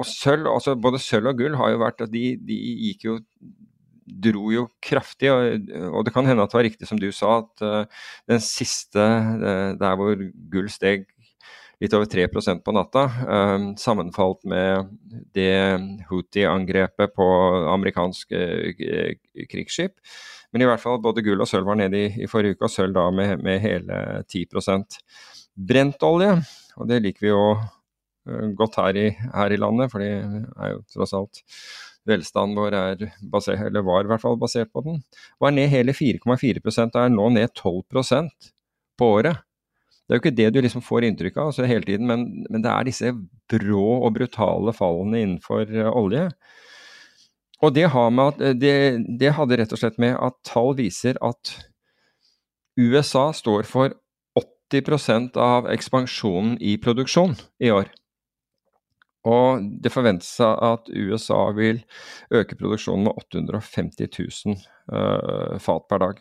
[0.01, 2.57] Og sølv, altså Både sølv og gull har jo vært de, de
[2.89, 3.19] gikk jo
[4.05, 7.39] dro jo kraftig, og, og, det kan hende at det var riktig som du sa,
[7.41, 10.21] at uh, den siste, uh, der hvor
[10.53, 11.07] gull steg
[11.85, 13.05] litt over 3% på natta.
[13.29, 14.91] Um, sammenfalt med
[15.37, 15.53] det
[16.09, 17.29] Houthi-angrepet på
[17.73, 19.15] amerikansk uh,
[19.51, 19.97] krigsskip.
[20.55, 22.75] Men i hvert fall både gull og sølv var nede i, i forrige uke, og
[22.75, 25.01] sølv da med, med hele 10%
[25.55, 26.35] Brentolje,
[26.81, 30.75] og det liker vi jo uh, godt her i, her i landet, for det er
[30.75, 31.45] jo tross alt
[32.09, 35.01] velstanden vår er basert, eller var i hvert fall basert på den,
[35.41, 38.51] var ned hele 4,4 og er nå ned 12%
[38.99, 39.41] på året.
[40.05, 42.61] Det er jo ikke det du liksom får inntrykk av altså, hele tiden, men, men,
[42.65, 43.13] det er disse
[43.51, 46.27] brå og brutale fallene innenfor uh, olje.
[47.65, 48.75] Og det, at, det,
[49.21, 51.55] det, hadde rett og slett med at tall viser at
[52.77, 53.95] USA står for
[54.37, 57.89] 80% av ekspansjonen i produksjon i år.
[59.25, 61.81] Og det forventes at USA vil
[62.35, 64.13] øke produksjonen med 850
[64.45, 64.59] 000
[64.93, 66.21] uh, fat per dag.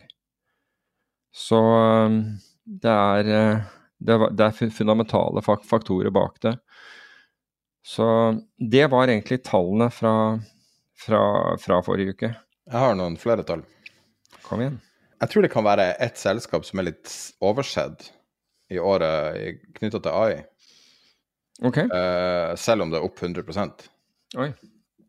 [1.34, 2.20] Så um,
[2.64, 3.28] det, er,
[3.98, 6.56] det, er, det er, fundamentale faktorer bak det.
[7.84, 8.06] Så
[8.70, 10.40] det var egentlig tallene fra,
[11.06, 11.22] fra,
[11.60, 12.32] fra forrige uke.
[12.64, 13.64] Jeg har noen flere tall.
[14.46, 14.80] Kom igjen.
[15.20, 17.12] Jeg tror det kan være ett selskap som er litt
[17.44, 18.10] oversett
[18.72, 20.38] i året knytta til AI.
[21.62, 21.86] Okay.
[21.88, 23.44] Uh, selv om det er opp 100
[24.40, 24.48] Oi.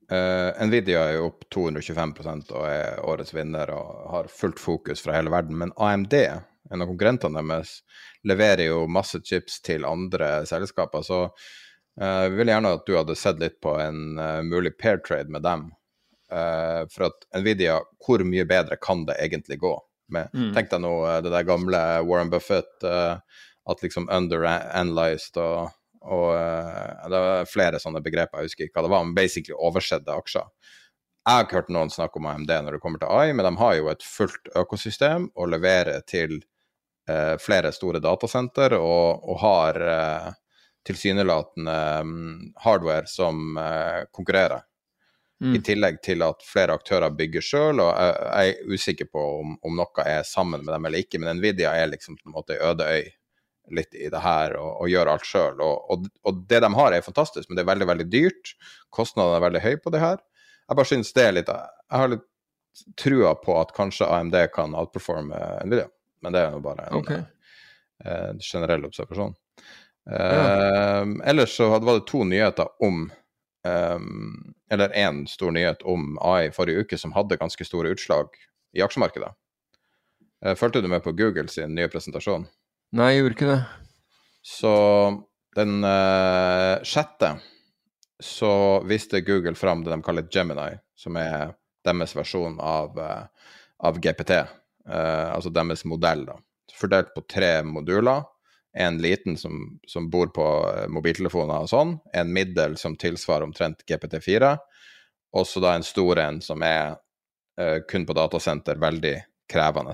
[0.06, 5.16] Uh, Nvidia er jo opp 225% og er årets vinner og har fullt fokus fra
[5.18, 5.58] hele verden.
[5.58, 6.14] Men AMD,
[6.72, 7.80] en av konkurrentene deres,
[8.28, 11.06] leverer jo masse chips til andre selskaper.
[11.06, 15.32] Så uh, vi vil gjerne at du hadde sett litt på en mulig pair trade
[15.32, 15.72] med dem.
[16.92, 19.76] for at Nvidia, hvor mye bedre kan det egentlig gå?
[20.12, 20.56] Med, mm.
[20.56, 25.70] Tenk deg nå det der gamle Warren Buffett, at liksom underanalyzed og
[26.06, 29.58] og uh, det var flere sånne begreper, jeg husker ikke hva det var, men basically
[29.58, 30.50] oversedde aksjer.
[31.26, 33.54] Jeg har ikke hørt noen snakke om AMD når det kommer til AI, men de
[33.58, 36.44] har jo et fullt økosystem å levere til uh,
[37.42, 40.30] flere store datasenter og, og har uh,
[40.88, 43.60] tilsynelatende um, hardware som
[44.12, 44.64] konkurrerer.
[45.44, 45.56] Mm.
[45.56, 49.54] I tillegg til at flere aktører bygger sjøl, og jeg, jeg, er usikker på om,
[49.68, 52.58] om, noe er sammen med dem eller ikke, men Nvidia er liksom på en måte
[52.58, 53.10] øde øy
[53.74, 55.60] litt i det her og, og gjør alt sjøl.
[55.64, 58.54] Og, og, og, det de har, er fantastisk, men det er veldig veldig dyrt.
[58.94, 60.24] Kostnadene er veldig høye på det her.
[60.66, 62.26] Jeg bare syns det er litt Jeg har litt
[63.00, 65.38] trua på at kanskje AMD kan outperforme
[65.68, 65.88] Nvidia,
[66.26, 67.22] men det er jo bare en okay.
[68.02, 69.36] uh, generell observasjon.
[70.10, 71.04] Uh, ja.
[71.30, 73.12] Ellers så var det to nyheter om
[73.66, 78.34] um, Eller én stor nyhet om AI forrige uke som hadde ganske store utslag
[78.74, 79.30] i aksjemarkedet.
[80.46, 82.48] Uh, fulgte du med på Google sin nye presentasjon?
[82.98, 83.62] Nei, jeg gjorde ikke det.
[84.46, 84.74] Så
[85.58, 87.36] den uh, sjette
[88.22, 91.54] så viste Google fram det de kaller Gemini, som er
[91.86, 92.98] deres versjon av,
[93.78, 94.40] av GPT.
[94.90, 96.38] Eh, altså deres modell, da.
[96.76, 98.26] Fordelt på tre moduler.
[98.76, 100.46] En liten som, som bor på
[100.92, 101.96] mobiltelefoner og sånn.
[102.14, 104.52] En middel som tilsvarer omtrent GPT4.
[105.36, 106.98] Og så da en stor en som er
[107.88, 109.14] kun på datasenter, veldig
[109.48, 109.94] krevende.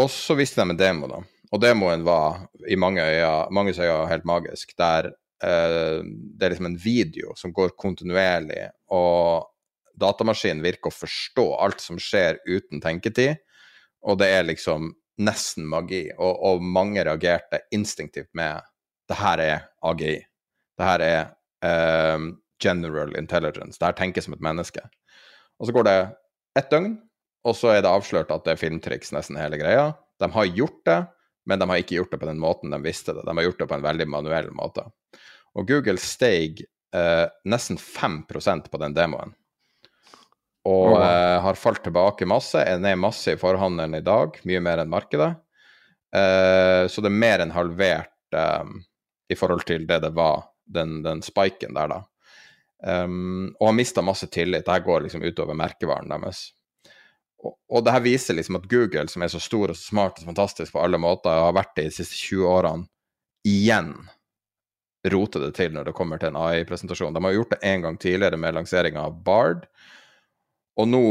[0.00, 1.18] Og så viste de en demo, da
[1.52, 4.74] og demoen var i mange øyne, manges øyne helt magisk.
[4.78, 5.10] Der
[5.42, 9.46] eh, det er liksom en video som går kontinuerlig, og
[10.00, 13.36] datamaskinen virker å forstå alt som skjer uten tenketid.
[14.06, 14.92] Og det er liksom
[15.22, 16.04] nesten magi.
[16.16, 18.64] Og, og mange reagerte instinktivt med
[19.08, 20.18] det her er AGI.
[20.76, 21.20] Det her er
[21.64, 22.28] eh,
[22.62, 23.78] general intelligence.
[23.78, 24.82] Det her tenker som et menneske.
[25.60, 25.98] Og så går det
[26.58, 26.96] ett døgn,
[27.46, 29.90] og så er det avslørt at det er filmtriks, nesten hele greia.
[30.20, 31.00] De har gjort det,
[31.46, 33.24] men de har ikke gjort det på den måten de visste det.
[33.26, 34.86] De har gjort det på en veldig manuell måte.
[35.56, 36.64] Og Google steg
[36.96, 39.36] eh, nesten 5% på den demoen.
[40.66, 44.82] Og eh, har falt tilbake masse, er ned masse i forhandelen i dag, mye mer
[44.82, 45.30] enn markedet.
[46.16, 48.74] Eh, så det er mer enn halvert eh,
[49.30, 52.02] i forhold til det det var, den, den spiken der, da.
[52.86, 54.66] Um, og har mista masse tillit.
[54.66, 56.42] Dette går liksom utover merkevaren deres
[57.46, 60.30] og, det her viser liksom at Google, som er så stor og så smart og
[60.30, 62.88] fantastisk på alle måter, og har vært det de siste 20 årene,
[63.46, 63.92] igjen
[65.12, 67.14] roter det til når det kommer til en AI-presentasjon.
[67.14, 69.68] De har gjort det en gang tidligere med lanseringa av Bard,
[70.76, 71.02] og nå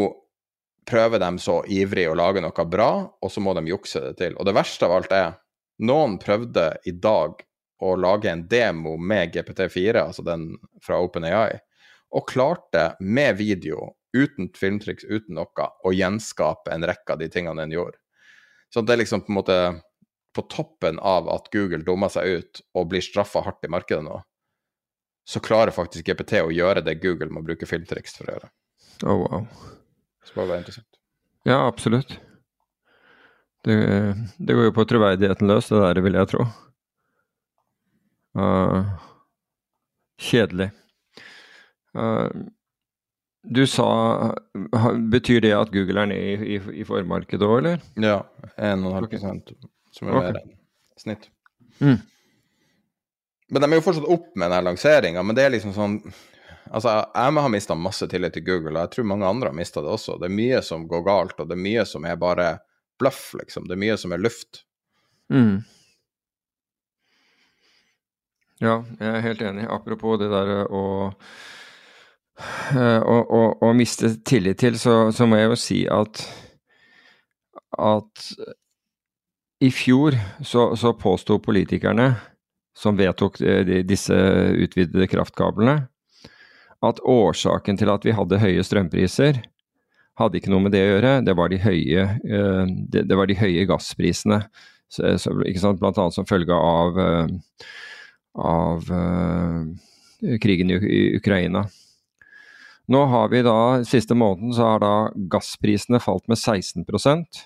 [0.85, 2.91] prøver de så ivrig å lage noe bra,
[3.21, 4.37] og så må de jukse det til.
[4.37, 5.33] Og det verste av alt er,
[5.81, 7.41] noen prøvde i dag
[7.83, 10.53] å lage en demo med GPT4, altså den
[10.85, 11.57] fra OpenAI,
[12.15, 17.65] og klarte med video uten filmtriks, uten noe, å gjenskape en rekke av de tingene
[17.65, 17.99] den gjorde.
[18.71, 19.57] Så det er liksom på en måte
[20.35, 24.19] på toppen av at Google dummer seg ut og blir straffa hardt i markedet nå,
[25.25, 28.49] så klarer faktisk GPT å gjøre det Google må bruke filmtriks for å gjøre.
[29.03, 29.47] Oh, wow.
[30.25, 30.99] Så bare være interessant.
[31.45, 32.15] Ja, absolutt.
[33.65, 33.75] Det,
[34.37, 36.45] det, går jo på troverdigheten løs, det der, vil jeg tro.
[38.37, 38.85] Uh,
[40.21, 40.69] kjedelig.
[41.95, 42.29] Uh,
[43.45, 44.33] du sa
[45.11, 47.83] Betyr det at Google er nede i, i, i formarkedet òg, eller?
[48.01, 48.19] Ja.
[48.57, 49.21] 1,5 okay.
[49.93, 50.55] som er okay.
[50.99, 51.29] snitt.
[51.79, 51.99] Mm.
[53.49, 55.99] Men de er jo fortsatt opp med den lanseringa, men det er liksom sånn
[56.71, 59.83] Altså, jeg har mista masse tillit til Google, og jeg tror mange andre har mista
[59.85, 60.17] det også.
[60.21, 62.49] Det er mye som går galt, og det er mye som er bare
[62.99, 63.67] bløff, liksom.
[63.69, 64.63] Det er mye som er luft.
[65.33, 65.63] Mm.
[68.63, 69.67] Ja, jeg er helt enig.
[69.69, 70.83] Apropos det der å,
[72.39, 76.23] eh, å, å, å miste tillit til, så, så, må jeg jo si at
[77.75, 78.29] at
[79.59, 82.13] i fjor så, så påsto politikerne
[82.75, 84.15] som vedtok eh, disse
[84.55, 85.75] utvidede kraftkablene,
[86.85, 89.41] at årsaken til at vi hadde høye strømpriser,
[90.19, 91.13] hadde ikke noe med det å gjøre.
[91.27, 94.43] Det var de høye, eh, det, var de høye gassprisene.
[94.91, 97.65] Så, Blant annet som følge av, eh,
[98.37, 99.65] av uh,
[100.43, 101.65] krigen i, i, Ukraina.
[102.91, 103.57] Nå har vi da,
[103.87, 104.93] Siste måneden så har da
[105.33, 107.43] gassprisene falt med 16%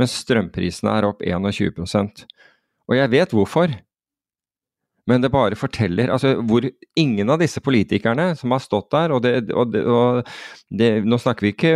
[0.00, 2.24] mens strømprisene er opp 21%
[2.88, 3.74] Og jeg vet hvorfor.
[5.06, 6.64] Men det bare forteller altså, hvor
[6.96, 10.22] ingen av disse politikerne som har stått der og, det, og, det, og
[10.72, 11.72] det, Nå snakker vi ikke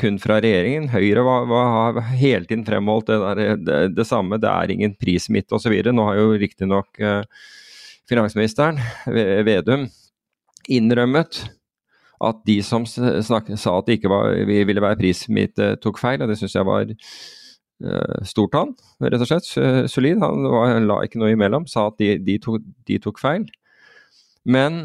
[0.00, 0.88] kun fra regjeringen.
[0.90, 4.40] Høyre har hele tiden fremholdt det, det, samme.
[4.42, 5.76] Det er ingen prissmitte osv.
[5.94, 7.22] Nå har jo riktignok eh,
[8.10, 8.82] finansministeren,
[9.46, 9.86] Vedum,
[10.66, 11.44] innrømmet
[12.22, 16.22] at de som snak, sa at det ikke var, ville være prissmitte, tok feil.
[16.22, 16.90] og Det syns jeg var
[17.82, 19.48] Eh, stort han, rett og slett.
[19.90, 20.20] Solid.
[20.22, 23.48] Han, var, la ikke noe imellom, sa at de, de, tok, de, tok, feil.
[24.46, 24.84] Men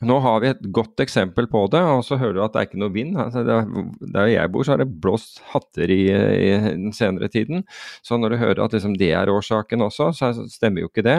[0.00, 2.68] nå har vi et godt eksempel på det, og så hører du at det er
[2.70, 3.18] ikke noe vind.
[3.20, 7.66] Altså, der jeg bor, så har det blåst hatter i, i, den senere tiden.
[8.06, 11.18] Så når du hører at liksom, det er årsaken også, så stemmer jo ikke det.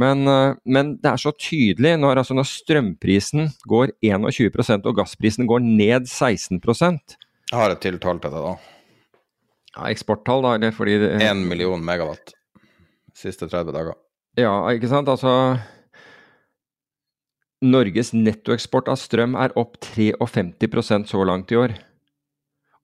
[0.00, 5.48] Men, eh, men det er så tydelig når, altså, når strømprisen går 21% og gassprisen
[5.48, 8.73] går ned 16 Jeg har et tiltalt til deg, da
[9.74, 12.34] ja, eksporttall, da, eller fordi det Én million megawatt
[13.14, 13.94] siste 30 dager.
[14.38, 15.08] Ja, ikke sant.
[15.10, 15.58] Altså
[17.64, 21.76] Norges nettoeksport av strøm er opp 53% så langt i år.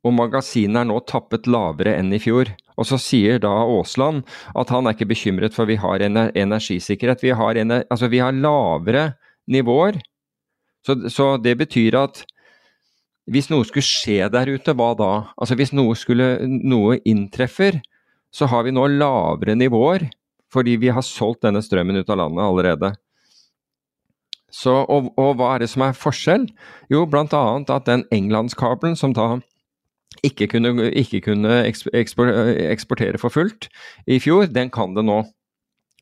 [0.07, 2.49] Og magasinene er nå tappet lavere enn i fjor.
[2.81, 4.23] Og så sier da Aasland
[4.57, 7.25] at han er ikke bekymret for vi har energisikkerhet.
[7.27, 9.11] Vi har, ener, altså, vi har lavere
[9.51, 10.01] nivåer.
[10.87, 12.23] Så, så det betyr at
[13.31, 15.11] hvis noe skulle skje der ute, hva da?
[15.39, 17.79] Altså Hvis noe, skulle, noe inntreffer,
[18.35, 20.09] så har vi nå lavere nivåer
[20.51, 22.89] fordi vi har solgt denne strømmen ut av landet allerede.
[24.51, 26.49] Så, og, og, hva er det som er forskjell?
[26.91, 27.43] Jo, bl.a.
[27.63, 29.37] at den englandskabelen som da
[30.27, 33.69] ikke kunne, ikke kunne eksportere for fullt
[34.11, 35.21] i fjor, den kan det nå.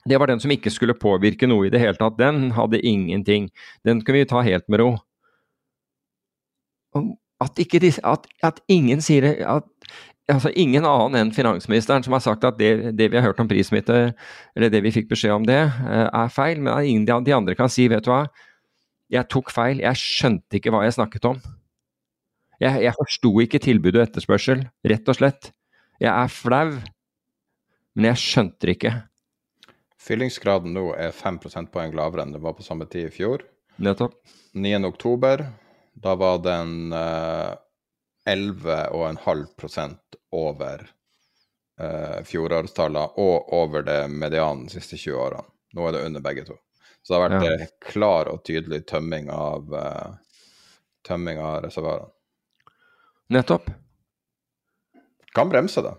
[0.08, 2.16] Det var den som ikke skulle påvirke noe i det hele tatt.
[2.16, 3.50] Den hadde ingenting.
[3.84, 4.90] Den kunne vi ta helt med ro
[7.42, 9.66] at, de, at, at ingen sier at,
[10.28, 13.48] altså Ingen annen enn finansministeren som har sagt at det, det, vi har hørt om
[13.48, 14.12] prissmitte,
[14.56, 16.60] eller det vi fikk beskjed om det, eh, er feil.
[16.60, 18.26] Men ingen av de andre kan si vet du hva,
[19.08, 21.40] jeg tok feil, jeg skjønte ikke hva jeg snakket om.
[22.60, 25.52] Jeg, jeg forsto ikke tilbud og etterspørsel, rett og slett.
[26.02, 26.74] Jeg er flau,
[27.96, 28.92] men jeg skjønte det ikke.
[30.08, 33.46] Fyllingsgraden nå er 5 prosentpoeng lavere enn det var på samme tid i fjor.
[33.82, 34.20] Nettopp.
[34.58, 34.76] 9.
[36.02, 37.54] da var den uh,
[38.24, 39.96] eh, 11,5
[40.30, 40.90] over
[41.80, 45.46] uh, fjorårstallene og over det medianen de siste 20 årene.
[45.74, 46.56] Nå er det under begge to.
[47.02, 47.54] Så det har vært ja.
[47.54, 50.14] Eh, klar og tydelig tømming av, uh,
[51.08, 52.12] tømming av reservoarene.
[53.34, 53.70] Nettopp.
[55.36, 55.94] Kan bremse det.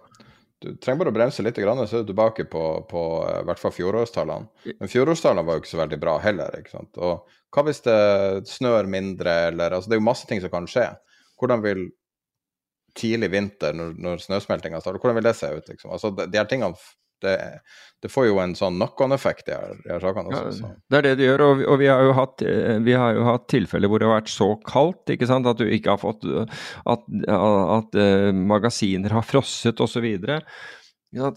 [0.59, 3.71] Du trenger bare å bremse litt, så er du tilbake på, på i hvert fall
[3.71, 4.65] fjorårstallene.
[4.81, 6.57] Men fjorårstallene var jo ikke så veldig bra heller.
[6.59, 6.99] ikke sant?
[6.99, 7.99] Og hva hvis det
[8.49, 10.89] snør mindre, eller altså Det er jo masse ting som kan skje.
[11.39, 11.85] Hvordan vil
[12.99, 15.71] tidlig vinter, når, når snøsmeltinga starter, hvordan vil det se ut?
[15.71, 15.93] liksom?
[15.95, 16.75] Altså, de, de her tingene
[17.23, 17.35] det,
[18.03, 20.63] det, får jo en sånn knock-on-effekt i her sakene også.
[20.63, 23.17] Ja, det er det det gjør, og vi, og vi, har hatt, eh, vi har
[23.17, 26.01] jo hatt tilfeller hvor det har vært så kaldt ikke sant, at du ikke har
[26.01, 26.27] fått
[26.89, 30.05] At, at uh, magasiner har frosset osv.
[30.05, 31.33] Jeg,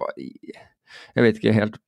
[0.00, 0.28] bare
[1.14, 1.80] jeg vet ikke helt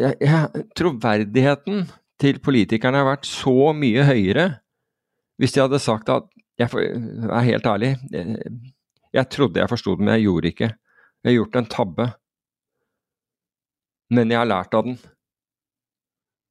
[0.00, 1.84] jeg, jeg, Troverdigheten
[2.20, 4.48] til politikerne har vært så mye høyere
[5.40, 8.38] hvis de hadde sagt at Jeg er helt ærlig, jeg,
[9.14, 10.68] jeg trodde jeg forsto det, men jeg gjorde ikke.
[11.24, 12.06] Jeg har gjort en tabbe.
[14.12, 14.98] Men jeg har lært av den.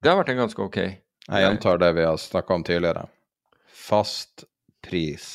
[0.02, 0.78] Det har vært en ganske ok.
[1.24, 3.04] Jeg gjentar det vi har snakka om tidligere.
[3.70, 4.42] Fast
[4.82, 5.28] pris.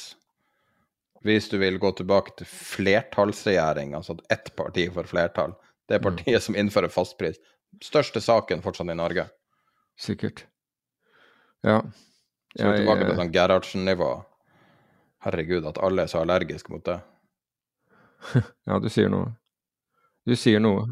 [1.23, 5.55] Hvis du vil gå tilbake til flertallsregjering, altså at ett parti får flertall,
[5.87, 6.07] det er mm.
[6.09, 6.45] partiet mm.
[6.45, 7.39] som innfører fastpris,
[7.83, 9.25] største saken fortsatt i Norge.
[9.99, 10.43] Sikkert.
[11.63, 11.79] Ja.
[12.55, 14.11] Så jeg, tilbake til sånn Gerhardsen-nivå.
[15.23, 16.99] Herregud, at alle er så allergiske mot det.
[18.69, 19.33] ja, du sier noe.
[20.27, 20.87] Du sier noe.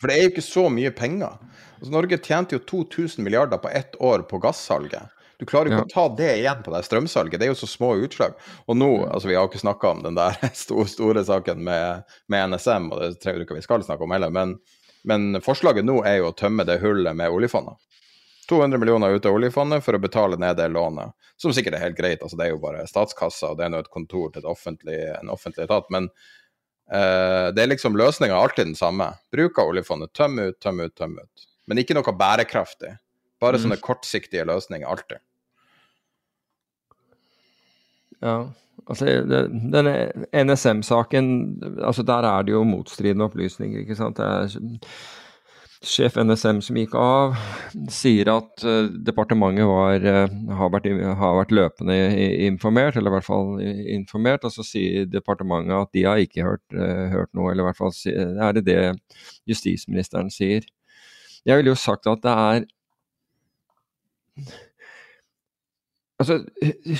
[0.00, 1.38] For det er jo ikke så mye penger.
[1.78, 5.12] Altså, Norge tjente jo 2000 milliarder på ett år på gassalget.
[5.40, 5.88] Du klarer jo ikke ja.
[5.88, 7.40] å ta det igjen på det strømsalget.
[7.40, 8.34] Det er jo så små utslag.
[8.68, 12.10] Og nå, altså vi har jo ikke snakka om den der store, store saken med,
[12.28, 14.58] med, NSM, og det trenger jeg ikke vi skal snakke om heller, men
[15.08, 17.78] Men forslaget nå er jo å tømme det hullet med oljefondet.
[18.50, 21.96] 200 millioner ut av oljefondet for å betale ned det lånet, som sikkert er helt
[21.96, 22.20] greit.
[22.20, 25.32] altså Det er jo bare statskassa, og det er nå et kontor til offentlig, en
[25.32, 25.88] offentlig etat.
[25.88, 26.10] Men
[26.90, 29.12] det er liksom løsninga alltid den samme.
[29.30, 30.10] Bruk av oljefondet.
[30.16, 31.44] Tømme ut, tømme ut, tøm ut.
[31.70, 32.96] Men ikke noe bærekraftig.
[33.40, 33.62] Bare mm.
[33.64, 35.22] sånne kortsiktige løsninger alltid.
[38.20, 38.34] Ja,
[38.84, 39.94] altså denne
[40.34, 41.30] NSM-saken,
[41.78, 44.20] altså der er det jo motstridende opplysninger, ikke sant.
[44.20, 44.90] Det er
[45.80, 47.36] sjef NSM som gikk av,
[47.92, 51.96] sier at uh, departementet var, uh, har, vært, har, vært, løpende
[52.46, 53.62] informert, eller i hvert fall
[53.94, 54.44] informert.
[54.44, 57.80] Og så sier departementet at de har ikke hørt, uh, hørt noe, eller i hvert
[57.80, 58.82] fall er det det
[59.48, 60.68] justisministeren sier.
[61.48, 62.68] Jeg ville jo sagt at det er
[66.20, 66.34] Altså,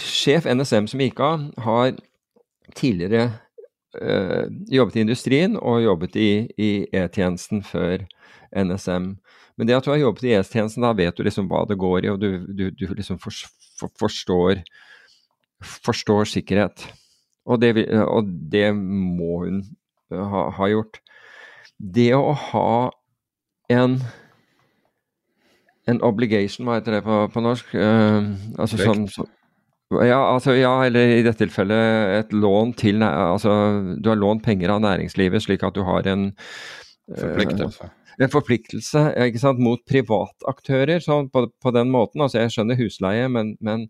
[0.00, 1.90] sjef NSM som gikk av, har
[2.72, 3.26] tidligere
[4.70, 8.04] jobbet i industrien og jobbet i E-tjenesten før
[8.54, 9.16] NSM.
[9.58, 12.06] Men det at du har jobbet i E-tjenesten, da vet du liksom hva det går
[12.06, 13.34] i, og du, du, du liksom for,
[13.80, 14.62] for, forstår,
[15.60, 16.86] forstår sikkerhet.
[17.50, 17.74] Og det,
[18.04, 19.62] og det, må hun
[20.14, 21.00] ha, ha, gjort.
[21.76, 22.72] Det å ha
[23.72, 24.00] en
[25.88, 27.72] en obligation, hva heter det på, på norsk?
[27.74, 28.30] Uh,
[28.60, 29.24] altså sånn, så,
[29.90, 33.52] ja, altså, ja, eller i dette tilfellet et lån til Altså,
[33.98, 36.30] du har lånt penger av næringslivet slik at du har en
[37.10, 37.88] Forpliktelse.
[37.88, 42.20] Uh, en forpliktelse ikke sant, mot privataktører sånn, på, på, den måten.
[42.22, 43.86] Altså, jeg skjønner husleie, men, men,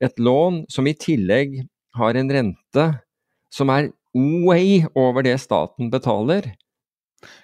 [0.00, 1.58] et lån som i tillegg
[1.96, 2.86] har en rente
[3.52, 6.52] som er way over det staten betaler.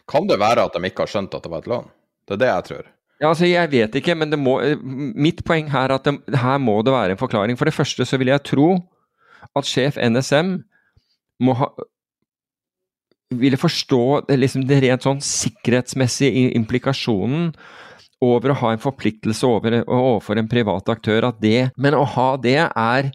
[0.08, 1.88] Kan det være at de ikke har skjønt at det var et lån?
[2.28, 2.90] Det er det jeg tror.
[3.22, 6.80] Ja, altså Jeg vet ikke, men må, mitt poeng her er at det, her må
[6.82, 7.58] det være en forklaring.
[7.58, 8.72] For det første så vil jeg tro
[9.54, 10.56] at sjef NSM
[11.46, 11.68] må ha,
[13.38, 14.02] ville forstå
[14.34, 17.52] liksom det rent sånn sikkerhetsmessige implikasjonen
[18.22, 21.28] over å ha en forpliktelse over, overfor en privat aktør.
[21.30, 23.12] At det, men å ha det er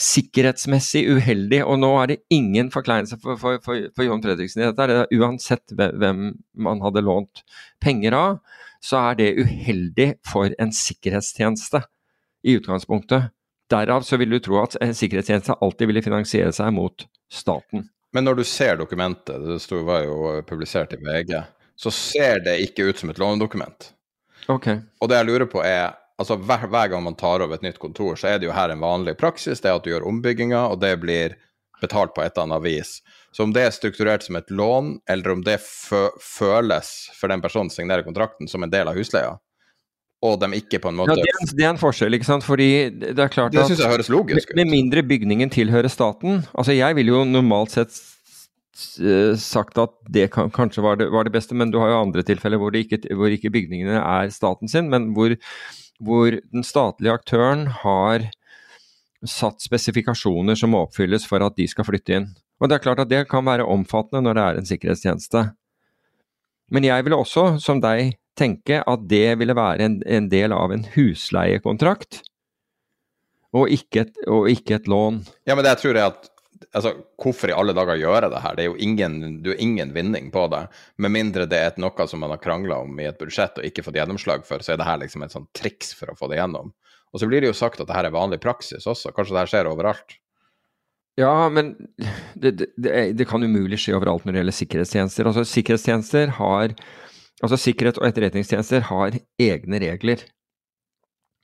[0.00, 4.66] sikkerhetsmessig uheldig, og nå er det ingen forkleinelse for, for, for, for John Fredriksen i
[4.66, 4.88] dette.
[4.90, 6.32] Det er uansett hvem
[6.66, 7.44] man hadde lånt
[7.82, 8.40] penger av,
[8.84, 11.80] så er det uheldig for en sikkerhetstjeneste
[12.44, 13.30] i utgangspunktet.
[13.72, 17.88] Derav så vil du tro at en sikkerhetstjeneste alltid ville finansiere seg mot staten.
[18.14, 21.32] Men når du ser dokumentet, det stod, var jo publisert i VG,
[21.80, 23.88] så ser det ikke ut som et lånedokument.
[24.52, 24.84] Okay.
[25.00, 27.80] Og det jeg lurer på er altså hver, hver, gang man tar over et nytt
[27.82, 30.68] kontor, så er det jo her en vanlig praksis, det er at du gjør ombygginger,
[30.70, 31.34] og det blir
[31.80, 32.98] betalt på et eller annet vis.
[33.34, 37.72] Så om det er strukturert som et lån, eller om det føles for den personen
[37.72, 39.34] som signerer kontrakten, som en del av husleia,
[40.24, 42.46] og de ikke på en måte ja, det, er, det er en forskjell, ikke sant.
[42.46, 44.56] Fordi det er klart det at jeg høres logisk ut.
[44.56, 47.98] Med mindre bygningen tilhører staten Altså, jeg vil jo normalt sett
[49.38, 52.24] sagt at det kan, kanskje var det, var det, beste, men du har jo andre
[52.26, 55.36] tilfeller hvor, ikke, hvor ikke bygningene er staten sin, men hvor,
[56.02, 58.26] hvor, den statlige aktøren har
[59.28, 62.28] satt spesifikasjoner som må oppfylles for at de skal flytte inn.
[62.62, 65.46] Og Det er klart at det kan være omfattende når det er en sikkerhetstjeneste.
[66.72, 70.72] Men jeg ville også, som deg, tenke at det ville være en, en del av
[70.74, 72.22] en husleiekontrakt,
[73.54, 75.20] og ikke, et, og ikke et lån.
[75.46, 76.30] Ja, men det jeg tror jeg at
[76.74, 78.56] altså, Hvorfor i alle dager gjøre det her?
[78.56, 80.64] Det er jo ingen, du er ingen vinning på det.
[80.98, 83.84] Med mindre det er noe som man har krangla om i et budsjett og ikke
[83.86, 86.40] fått gjennomslag for, så er det her liksom et sånt triks for å få det
[86.40, 86.74] gjennom.
[87.14, 89.14] Og så blir det jo sagt at det her er vanlig praksis også.
[89.14, 90.16] Kanskje det her skjer overalt?
[91.20, 91.76] Ja, men
[92.34, 95.30] det, det, det kan umulig skje overalt når det gjelder sikkerhetstjenester.
[95.30, 96.74] Altså, sikkerhetstjenester har
[97.42, 100.22] Altså sikkerhet og etterretningstjenester har egne regler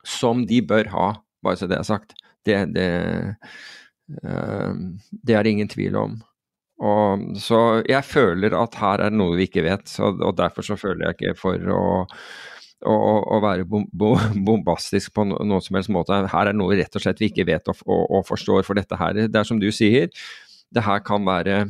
[0.06, 1.06] som de bør ha,
[1.44, 2.14] bare så det er sagt.
[2.46, 2.86] Det, det,
[4.22, 4.70] uh,
[5.10, 6.14] det er det ingen tvil om.
[6.80, 10.64] Og, så jeg føler at her er det noe vi ikke vet, så, og derfor
[10.64, 11.82] så føler jeg ikke for å,
[12.86, 12.94] å,
[13.36, 13.66] å være
[14.50, 16.22] bombastisk på noen som helst måte.
[16.32, 18.98] Her er noe rett og slett vi ikke vet og, og, og forstår, for dette
[19.00, 20.10] her, det er som du sier,
[20.70, 21.64] det her kan være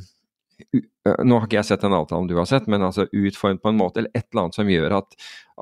[1.25, 3.79] nå har ikke jeg sett den avtalen du har sett, men altså utformet på en
[3.79, 5.15] måte, eller et eller annet som gjør at,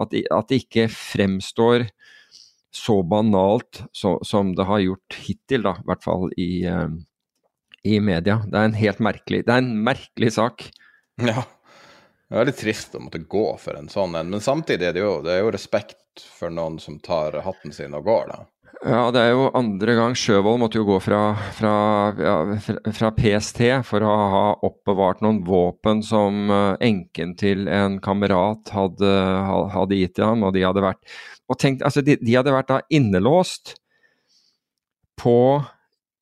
[0.02, 1.86] at, at det ikke fremstår
[2.74, 6.50] så banalt så, som det har gjort hittil, da, i hvert fall i,
[7.86, 8.40] i media.
[8.44, 10.66] Det er en helt merkelig, det er en merkelig sak.
[11.22, 11.46] Ja.
[12.28, 15.00] Det er veldig trist å måtte gå for en sånn en, men samtidig er det
[15.00, 18.42] jo, det er jo respekt for noen som tar hatten sin og går, da.
[18.84, 21.72] Ja, det er jo andre gang Sjøvold måtte jo gå fra, fra,
[22.20, 22.36] ja,
[22.94, 29.10] fra, PST for å ha oppbevart noen våpen som eh, enken til en kamerat hadde,
[29.74, 31.00] hadde gitt til ham, og de hadde vært
[31.48, 33.74] og tenk, altså de, de hadde vært da innelåst
[35.18, 35.38] på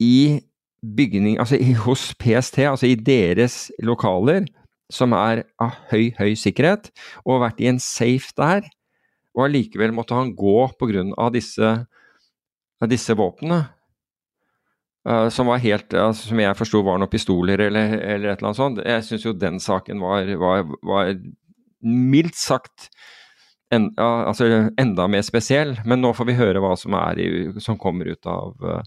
[0.01, 0.39] i
[0.81, 4.47] bygning, altså hos PST, altså i deres lokaler,
[4.93, 6.91] som er av høy, høy sikkerhet,
[7.25, 8.67] og vært i en safe der,
[9.37, 11.31] og allikevel måtte han gå pga.
[11.35, 11.73] disse,
[12.89, 13.67] disse våpnene.
[15.07, 18.49] Uh, som var helt, altså, som jeg forsto var noen pistoler eller, eller, et eller
[18.49, 18.81] annet sånt.
[18.83, 21.13] Jeg syns jo den saken var, var, var
[21.87, 22.89] mildt sagt
[23.75, 25.81] en, ja, altså enda mer spesiell.
[25.85, 27.29] Men nå får vi høre hva som, i,
[27.61, 28.81] som kommer ut av, uh,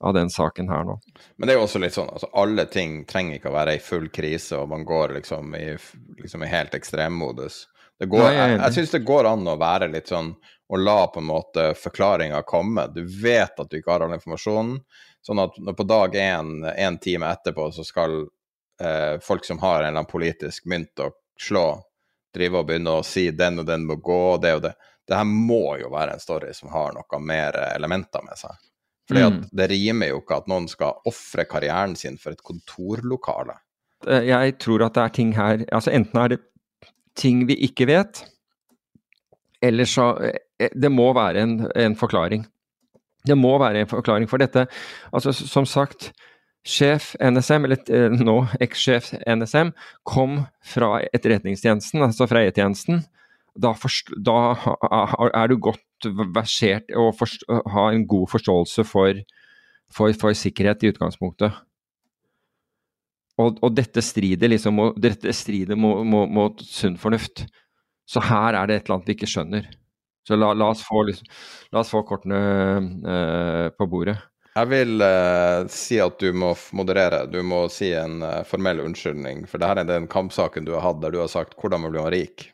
[0.00, 0.98] av, den saken her nå.
[1.36, 3.82] Men det er jo også litt sånn, altså alle ting trenger ikke å være i
[3.82, 5.68] full krise, og man går liksom i,
[6.22, 7.64] liksom i helt ekstremmodus.
[7.98, 10.32] Det går, Nei, jeg jeg syns det går an å være litt sånn
[10.72, 12.86] og la på en måte forklaringa komme.
[12.94, 14.78] Du vet at du ikke har all informasjonen.
[15.22, 18.22] Sånn at når på dag én, en time etterpå, så skal
[18.80, 21.66] eh, folk som har en eller annen politisk mynt å slå,
[22.34, 24.74] drive og begynne å si den og den må gå, og det og det.
[25.08, 28.54] Det her må jo være en story som har noe mer elementer med seg.
[29.10, 29.40] Fordi mm.
[29.58, 33.58] det rimer jo ikke at noen skal ofre karrieren sin for et kontorlokale.
[34.06, 36.40] Eh, jeg tror at det er ting her altså Enten er det
[37.18, 38.22] ting vi ikke vet,
[39.62, 42.46] eller så eh, Det må være en, en forklaring.
[43.26, 44.66] Det må være en forklaring for dette.
[45.12, 46.12] Altså, som sagt,
[46.66, 49.72] sjef NSM, eller nå, nå ekssjef NSM,
[50.06, 53.02] kom fra Etterretningstjenesten, altså fra E-tjenesten.
[53.58, 53.74] Da,
[54.24, 54.36] da,
[55.28, 57.18] er du godt versert og
[57.74, 59.18] har en god forståelse for,
[59.92, 61.58] for, for, sikkerhet i utgangspunktet.
[63.42, 67.46] Og, og dette strider liksom dette strider mot, mot, mot sunn fornuft.
[68.08, 69.68] Så her er det et eller annet vi ikke skjønner.
[70.26, 71.28] Så la, la, oss, få, liksom,
[71.74, 72.40] la oss, få, kortene
[73.02, 74.16] uh, på bordet.
[74.52, 77.24] Jeg vil uh, si at du må moderere.
[77.32, 79.46] Du må si en uh, formell unnskyldning.
[79.48, 82.12] For dette er den kampsaken du har hatt der du har sagt 'hvordan blir man
[82.12, 82.50] rik'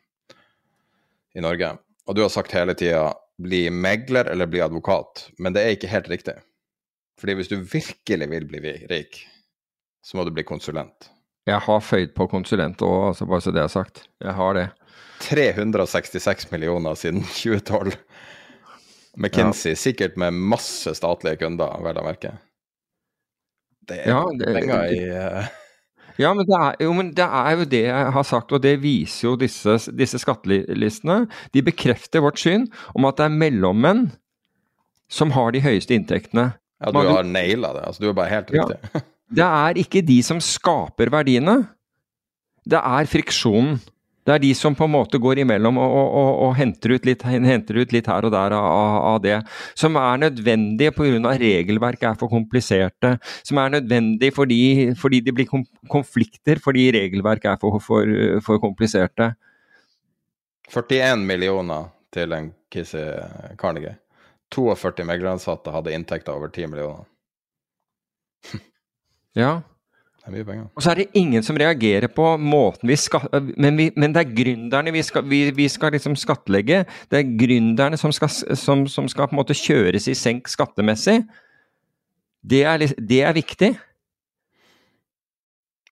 [1.35, 1.75] i Norge.
[2.07, 5.31] Og du har sagt hele tida 'bli megler eller bli advokat'.
[5.39, 6.39] Men det er ikke helt riktig.
[7.19, 9.27] Fordi hvis du virkelig vil bli rik,
[10.03, 11.11] så må du bli konsulent.
[11.49, 14.05] Jeg har føyd på konsulent òg, altså bare så det er sagt.
[14.23, 14.69] Jeg har det.
[15.25, 17.93] 366 millioner siden 2012.
[19.19, 19.81] McKinsey, ja.
[19.81, 22.37] sikkert med masse statlige kunder, vel å merke.
[23.89, 25.49] Det er ja, det, penger i uh...
[26.19, 28.73] Ja, men det, er, jo, men det, er, jo, det jeg har sagt, og det
[28.83, 31.21] viser jo disse, disse skattelistene.
[31.55, 32.67] De bekrefter vårt syn
[32.99, 34.09] om at det er mellommenn
[35.09, 36.51] som har de høyeste inntektene.
[36.83, 37.85] Ja, du har naila det.
[37.87, 38.81] Altså, du er bare helt riktig.
[38.83, 39.05] Ja,
[39.39, 41.61] det er ikke de som skaper verdiene.
[42.69, 43.79] Det er friksjonen.
[44.29, 47.07] Det er de som på en måte går imellom og, og, og, og henter, ut
[47.09, 49.39] litt, henter, ut litt, her og der av, av det.
[49.79, 51.33] Som er nødvendige pga.
[51.41, 53.15] regelverket er for kompliserte.
[53.41, 54.61] Som er nødvendig fordi,
[55.01, 55.49] fordi det blir
[55.89, 58.13] konflikter fordi regelverket er for, for,
[58.45, 59.31] for kompliserte.
[60.69, 63.07] 41 millioner til en Kissy
[63.57, 63.97] Carnegie.
[64.53, 67.09] 42 megleransatte hadde inntekter over 10 millioner.
[69.33, 69.63] ja.
[70.29, 70.65] Det er mye penger.
[70.77, 73.25] Og så er det ingen som reagerer på måten vi skal
[73.57, 76.83] Men, vi, men det er gründerne vi skal, vi, vi skal liksom skattlegge.
[77.09, 81.23] Det er gründerne som skal, som, som skal, på en måte kjøres i senk skattemessig.
[82.45, 83.73] Det er, det er viktig.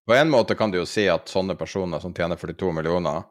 [0.07, 3.25] På en måte kan du jo si at sånne personer som tjener 42 millioner,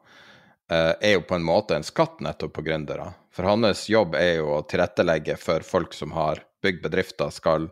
[0.66, 3.12] eh, er jo på en måte en skatt nettopp på gründere.
[3.30, 7.70] For hans jobb er jo å tilrettelegge for folk som har bygd bedrifter, skal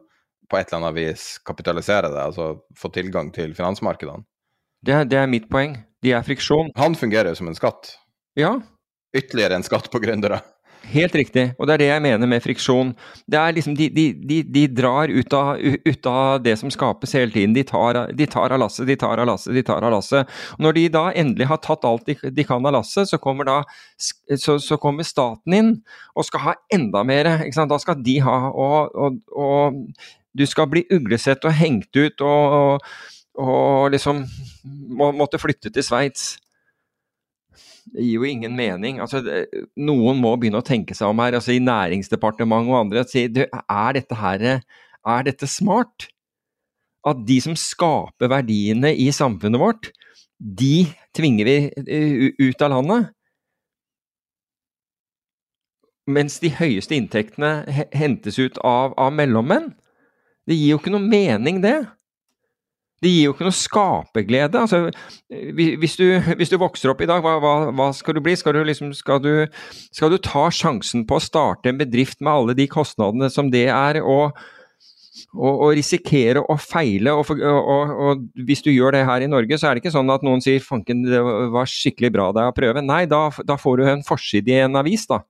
[0.50, 4.24] på et eller annet vis kapitalisere det, altså få tilgang til finansmarkedene.
[4.84, 5.78] Det, det er mitt poeng.
[6.04, 6.72] De er friksjon.
[6.76, 7.94] Han fungerer jo som en skatt.
[8.36, 8.58] Ja.
[9.16, 10.42] Ytterligere en skatt på gründere.
[10.84, 12.90] Helt riktig, og det er det jeg mener med friksjon.
[13.30, 17.14] Det er liksom, De, de, de, de drar ut av, ut av, det som skapes
[17.16, 17.54] hele tiden.
[17.56, 20.34] De tar, de tar av lasset, de tar av lasset, de tar av lasset.
[20.60, 23.62] Når de da endelig har tatt alt de, kan av lasset, så kommer, da,
[23.96, 25.72] så, så kommer staten inn
[26.14, 27.32] og skal ha enda mer.
[27.54, 29.80] Da skal de ha og, og, og
[30.34, 32.88] du skal bli uglesett og hengt ut og, og,
[33.40, 34.24] og liksom
[34.64, 36.34] må, måtte flytte til Sveits.
[37.94, 38.98] Det gir jo ingen mening.
[39.02, 39.44] Altså, det,
[39.76, 43.04] noen må begynne å tenke seg om her, altså i Næringsdepartementet og andre.
[43.08, 44.46] si, du, er, dette her,
[45.04, 46.08] er dette smart?
[47.04, 49.90] At de som skaper verdiene i samfunnet vårt,
[50.38, 53.12] de tvinger vi eh, ut av landet?
[56.10, 57.62] Mens de høyeste inntektene
[57.94, 59.70] hentes ut av, av mellommenn?
[60.44, 61.78] Det gir jo ikke noe mening, det.
[63.04, 64.60] Det gir jo ikke noe skaperglede.
[64.64, 64.88] Altså,
[65.28, 66.06] hvis, du,
[66.38, 68.36] hvis, du, vokser opp i dag, hva, hva, hva skal du bli?
[68.38, 69.44] Skal du, liksom, skal, du,
[69.92, 73.66] skal du, ta sjansen på å starte en bedrift med alle de kostnadene som det
[73.72, 74.38] er, og,
[75.34, 77.12] og, og risikere å feile?
[77.12, 80.24] Og, og, hvis du gjør det her i Norge, så er det ikke sånn at
[80.24, 81.20] noen sier 'fanken, det
[81.52, 82.84] var skikkelig bra deg å prøve'.
[82.84, 85.24] Nei, da, da får du en forside i en avis, da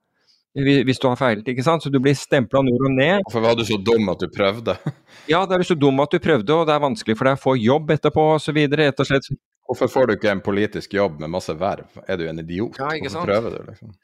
[0.54, 1.82] hvis du har feilet, ikke sant.
[1.82, 3.24] Så du blir stempla nord og ned.
[3.26, 4.76] Hvorfor var du så dum at du prøvde?
[5.32, 7.38] ja, da er du så dum at du prøvde, og det er vanskelig for deg
[7.38, 8.60] å få jobb etterpå osv.
[8.78, 9.30] Rett og slett.
[9.64, 11.88] Hvorfor får du ikke en politisk jobb med masse verv?
[12.06, 12.78] Er du en idiot?
[12.78, 13.24] Ja, ikke sant?
[13.24, 13.94] Hvorfor prøver du, liksom?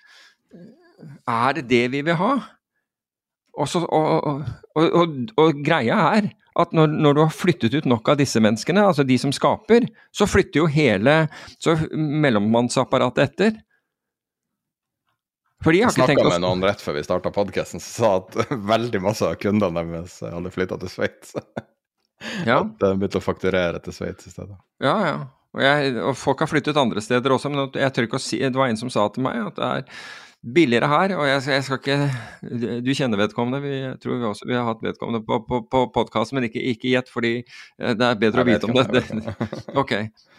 [1.31, 2.32] Er det det vi vil ha?
[3.60, 4.44] Og, så, og, og,
[4.77, 8.82] og, og, greia er at når, når, du har flyttet ut nok av disse menneskene,
[8.90, 11.14] altså de som skaper, så flytter jo hele
[11.62, 13.59] så mellommannsapparatet etter.
[15.61, 19.27] For jeg ikke med noen rett før vi starta podkasten som sa at veldig masse
[19.27, 21.37] av kundene deres hadde flytta til Sveits.
[22.45, 22.59] Ja.
[22.59, 24.59] At de begynte å fakturere til Sveits i stedet.
[24.85, 25.15] Ja, ja.
[25.57, 28.43] Og, jeg, og, folk har flyttet andre steder også, men jeg tør ikke å si
[28.45, 30.03] Det var en som sa til meg at det er
[30.41, 34.57] billigere her, og jeg, jeg, skal ikke Du kjenner vedkommende, vi, tror vi også vi
[34.57, 38.20] har hatt vedkommende på, på, på podkast, men ikke, ikke gjett, fordi eh, det er
[38.20, 38.87] bedre å vite om det.
[38.95, 39.35] det.
[39.82, 39.93] ok.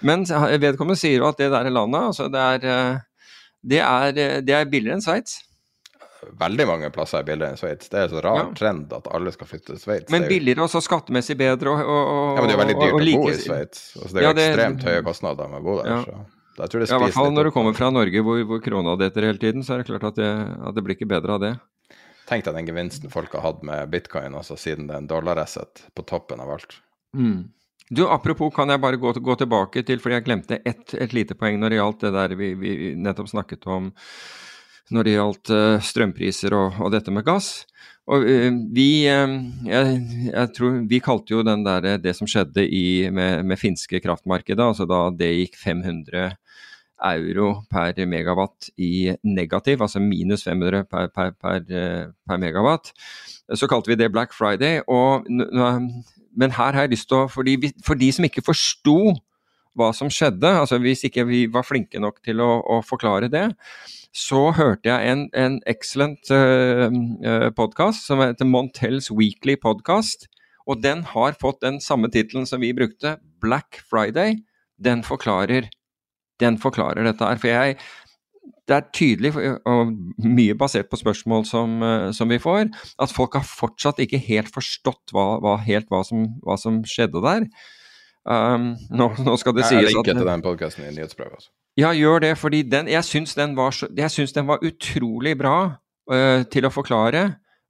[0.07, 0.25] Men
[0.61, 3.03] vedkommende sier jo at det der landet, altså det er, eh,
[3.61, 5.39] det er, det er billigere enn Sveits.
[6.37, 7.89] Veldig mange plasser er billigere enn Sveits.
[7.89, 8.49] Det er en så rar ja.
[8.57, 10.11] trend at alle skal flytte til Sveits.
[10.13, 12.77] Men billigere og så skattemessig bedre og, og, og Ja, men det er jo veldig
[12.81, 13.23] dyrt å like...
[13.23, 13.87] bo i Sveits.
[13.97, 14.45] Altså, det er jo ja, det...
[14.51, 15.91] ekstremt høye kostnader med å bo der.
[15.93, 16.03] Ja.
[16.05, 16.37] så...
[16.61, 18.93] Jeg tror det ja, I hvert fall når du kommer fra Norge hvor, hvor krona
[18.99, 20.29] detter hele tiden, så er det klart at det,
[20.67, 21.51] at det blir ikke bedre av det.
[22.29, 25.85] Tenk deg den gevinsten folk har hatt med bitcoin, også, siden det er en dollaresset
[25.97, 26.77] på toppen av alt.
[27.17, 27.49] Mm.
[27.91, 31.35] Du, Apropos, kan jeg bare gå, gå tilbake til, fordi jeg glemte ett et lite
[31.35, 33.89] poeng når det gjaldt det der vi, vi nettopp snakket om
[34.95, 37.65] når det gjaldt uh, strømpriser og, og, dette med gass.
[38.11, 39.35] Og uh, vi uh,
[39.67, 39.99] jeg,
[40.29, 44.63] jeg, tror vi kalte jo den der, det som skjedde i, med, med finske kraftmarkedet,
[44.71, 46.31] altså da det gikk 500
[47.11, 52.91] euro per megawatt i negativ, altså minus 500 per, per, per, eh, per megawatt.
[53.57, 54.83] Så kalte vi det Black Friday.
[54.87, 55.25] Og,
[56.37, 59.15] men her har jeg lyst til å For de, for de som ikke forsto
[59.77, 63.45] hva som skjedde, altså hvis ikke vi var flinke nok til å, å forklare det,
[64.11, 70.27] så hørte jeg en, en excellent uh, uh podkast som heter Montels Weekly Podcast.
[70.67, 74.41] Og den har fått den samme tittelen som vi brukte, Black Friday.
[74.75, 75.71] Den forklarer
[76.41, 77.39] den forklarer dette her.
[77.41, 77.77] For jeg
[78.71, 79.33] det er tydelig,
[79.67, 79.91] og
[80.23, 82.69] mye basert på spørsmål som, eh, som, vi får,
[83.03, 87.23] at folk har fortsatt ikke helt forstått hva, hva helt hva som, hva som, skjedde
[87.25, 87.47] der.
[88.21, 91.39] Um, nå, nå, skal det sies at Jeg linker til den podkasten i nyhetsbrevet.
[91.39, 91.51] Altså.
[91.79, 92.35] Ja, gjør det.
[92.37, 95.55] fordi den, jeg syns den, den, var utrolig bra
[96.11, 97.23] uh, til å forklare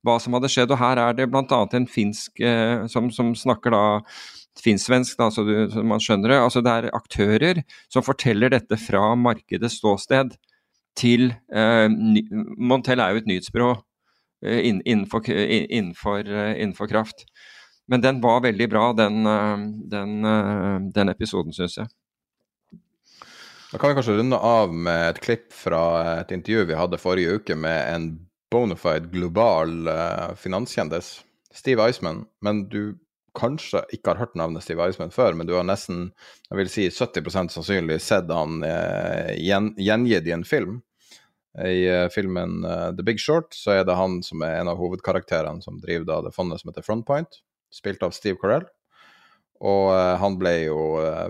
[0.04, 0.74] hva som hadde skjedd.
[0.74, 1.62] Og her er det bl.a.
[1.78, 3.84] en finsk uh, som, som snakker da
[4.60, 6.40] finsk-svensk, så, så, man skjønner det.
[6.44, 10.36] Altså det er aktører som forteller dette fra markedets ståsted
[10.98, 11.88] til eh,
[12.58, 13.72] Montel er jo et nyhetsbyrå
[14.46, 17.26] eh, innenfor, innenfor, eh, innenfor, kraft.
[17.92, 19.26] Men den var veldig bra, den,
[19.92, 20.12] den,
[20.96, 21.90] den episoden, syns jeg.
[23.72, 25.82] Da kan vi kanskje runde av med et klipp fra
[26.22, 28.06] et intervju vi hadde forrige uke med en
[28.54, 29.90] bonafide global
[30.40, 31.18] finanskjendis,
[31.52, 32.24] Steve Eisman.
[32.40, 32.96] Men du
[33.38, 36.10] kanskje ikke har hørt navnet Steve Eisman før, men du har nesten
[36.50, 40.82] jeg vil si 70 sannsynlig sett han eh, gjen, gjengitt i en film.
[41.60, 44.80] I eh, filmen eh, The Big Short så er det han som er en av
[44.80, 47.42] hovedkarakterene som driver da det fondet som heter Frontpoint,
[47.74, 48.68] spilt av Steve Carell.
[49.62, 50.78] Og uh, han ble jo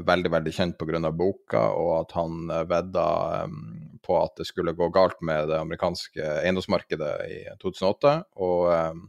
[0.08, 1.10] veldig veldig kjent pga.
[1.12, 3.08] boka, og at han vedda
[3.44, 3.58] um,
[4.00, 8.14] på at det skulle gå galt med det amerikanske eiendomsmarkedet i 2008.
[8.40, 9.04] Og um,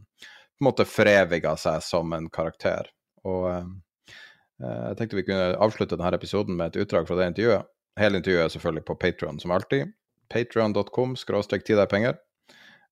[0.63, 2.87] på en måte foreviga seg som en karakter.
[3.27, 3.65] Og eh,
[4.63, 7.69] eh, jeg tenkte vi kunne avslutte denne episoden med et utdrag fra det intervjuet.
[7.99, 9.91] Hele intervjuet er selvfølgelig på Patron, som alltid.
[10.31, 12.15] Patron.com skråstrek ti deg penger.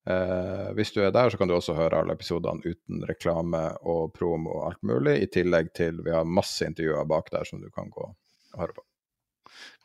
[0.10, 4.12] Eh, hvis du er der, så kan du også høre alle episodene uten reklame og
[4.18, 7.70] promo og alt mulig, i tillegg til vi har masse intervjuer bak der som du
[7.72, 8.84] kan gå og høre på.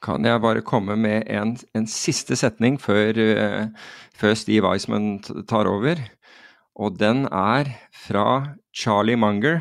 [0.05, 5.19] Kan jeg bare komme med en, en siste setning før, uh, før Steve Eisman
[5.49, 6.01] tar over?
[6.77, 7.65] Og den er
[8.07, 9.61] fra Charlie Munger,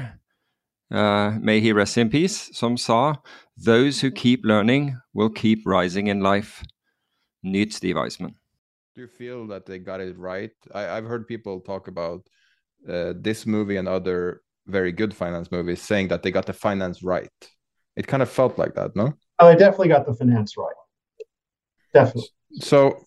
[0.91, 3.13] uh, may he rest in peace, som sa
[3.65, 6.63] Those who keep learning will keep rising in life.
[7.43, 8.35] Nyt Steve Eisman.
[8.95, 10.51] Do you feel that they got it right?
[10.73, 12.21] I, have heard people talk about
[12.89, 17.03] uh, this movie and other very good finance movies saying that they got the finance
[17.03, 17.31] right.
[17.95, 19.13] It kind of felt like that, no?
[19.39, 20.75] Oh, they definitely got the finance right.
[21.93, 22.29] Definitely.
[22.59, 23.05] So,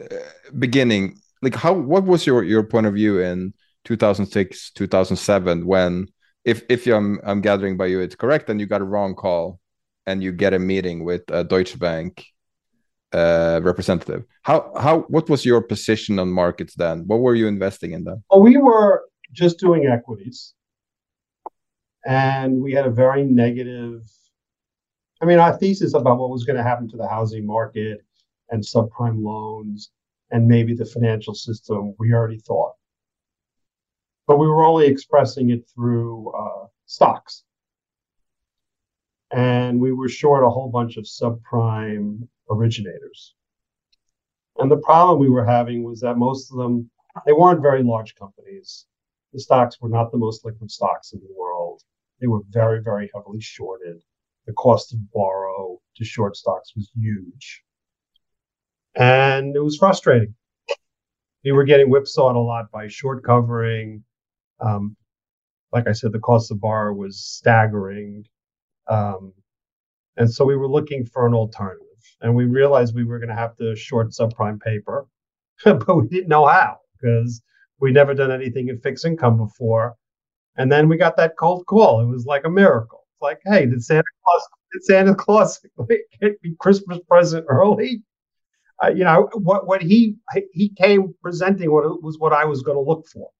[0.00, 0.16] uh,
[0.58, 3.54] beginning, like how what was your your point of view in
[3.84, 6.06] 2006 2007 when
[6.44, 9.60] if if I'm I'm gathering by you it's correct and you got a wrong call
[10.06, 12.26] and you get a meeting with a Deutsche Bank
[13.12, 14.24] uh, representative?
[14.42, 17.04] How how what was your position on markets then?
[17.06, 18.22] What were you investing in then?
[18.30, 20.54] Well we were just doing equities
[22.06, 24.02] and we had a very negative
[25.20, 28.00] i mean our thesis about what was going to happen to the housing market
[28.50, 29.90] and subprime loans
[30.30, 32.74] and maybe the financial system we already thought.
[34.26, 37.44] But we were only expressing it through uh, stocks.
[39.32, 43.34] and we were short a whole bunch of subprime originators.
[44.58, 46.90] And the problem we were having was that most of them
[47.26, 48.86] they weren't very large companies.
[49.32, 51.82] The stocks were not the most liquid stocks in the world.
[52.20, 54.02] They were very, very heavily shorted.
[54.46, 57.62] The cost to borrow to short stocks was huge.
[58.94, 60.34] And it was frustrating.
[61.44, 64.04] We were getting whipsawed a lot by short covering.
[64.60, 64.96] Um,
[65.72, 68.24] like I said, the cost of borrow was staggering.
[68.88, 69.32] Um,
[70.16, 71.86] and so we were looking for an alternative.
[72.20, 75.06] And we realized we were going to have to short subprime paper,
[75.64, 77.40] but we didn't know how because
[77.80, 79.96] we'd never done anything in fixed income before.
[80.56, 82.00] And then we got that cold call.
[82.00, 83.06] It was like a miracle.
[83.14, 85.60] It's like, hey, did Santa Claus did Santa Claus
[86.20, 88.02] get me Christmas present early?
[88.82, 89.66] Uh, you know what?
[89.66, 90.16] What he
[90.52, 93.30] he came presenting what was what I was going to look for.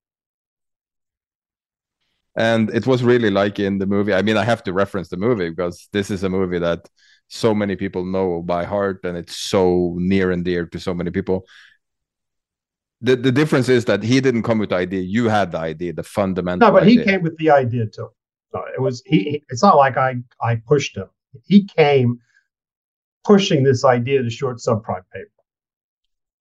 [2.36, 4.14] And it was really like in the movie.
[4.14, 6.88] I mean, I have to reference the movie because this is a movie that
[7.28, 11.10] so many people know by heart, and it's so near and dear to so many
[11.10, 11.46] people
[13.00, 15.00] the, the difference is that he didn't come with the idea.
[15.00, 16.68] You had the idea, the fundamental.
[16.68, 17.00] No, but idea.
[17.00, 18.10] he came with the idea too.
[18.52, 19.42] So it was he.
[19.48, 21.08] It's not like I I pushed him.
[21.44, 22.18] He came
[23.24, 25.30] pushing this idea to short subprime paper.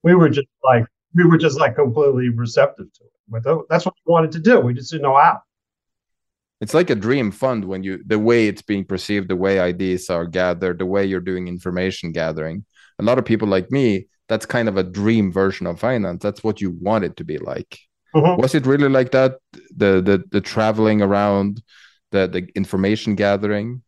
[0.04, 0.86] We were just like
[1.16, 3.12] we were just like completely receptive to it.
[3.28, 4.60] But that's what we wanted to do.
[4.60, 5.42] We just didn't know how.
[6.62, 10.10] It's like a dream fund when you the way it's being perceived, the way ideas
[10.10, 12.66] are gathered, the way you're doing information gathering.
[13.00, 16.44] A lot of people like me that's kind of a dream version of finance that's
[16.44, 17.80] what you want it to be like
[18.16, 18.40] mm-hmm.
[18.40, 19.38] was it really like that
[19.76, 21.62] the the the traveling around
[22.12, 23.82] the the information gathering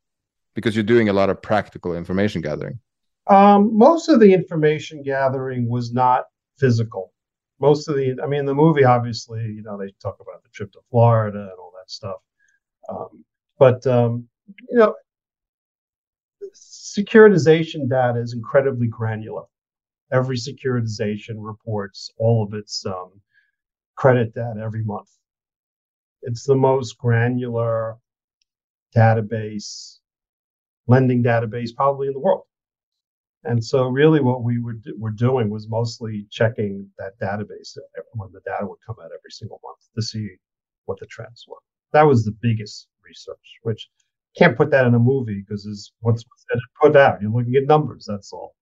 [0.54, 2.80] because you're doing a lot of practical information gathering.
[3.28, 6.26] Um, most of the information gathering was not
[6.58, 7.14] physical.
[7.60, 10.72] Most of the i mean the movie obviously you know they talk about the trip
[10.72, 12.18] to florida and all that stuff.
[12.90, 13.24] Um,
[13.60, 14.28] but um,
[14.70, 14.96] you know
[16.54, 19.44] securitization data is incredibly granular.
[20.12, 23.22] Every securitization reports all of its um,
[23.96, 25.10] credit data every month.
[26.24, 27.98] It's the most granular
[28.96, 30.00] database,
[30.92, 32.44] lending database probably in the world.
[33.44, 37.76] And so, really, what we were, were doing was mostly checking that database
[38.14, 40.28] when the data would come out every single month to see
[40.86, 41.64] what the trends were.
[41.94, 43.90] That was the biggest research, which
[44.38, 47.22] can't put that in a movie because it's once what's put out.
[47.22, 48.06] You're looking at numbers.
[48.08, 48.54] That's all.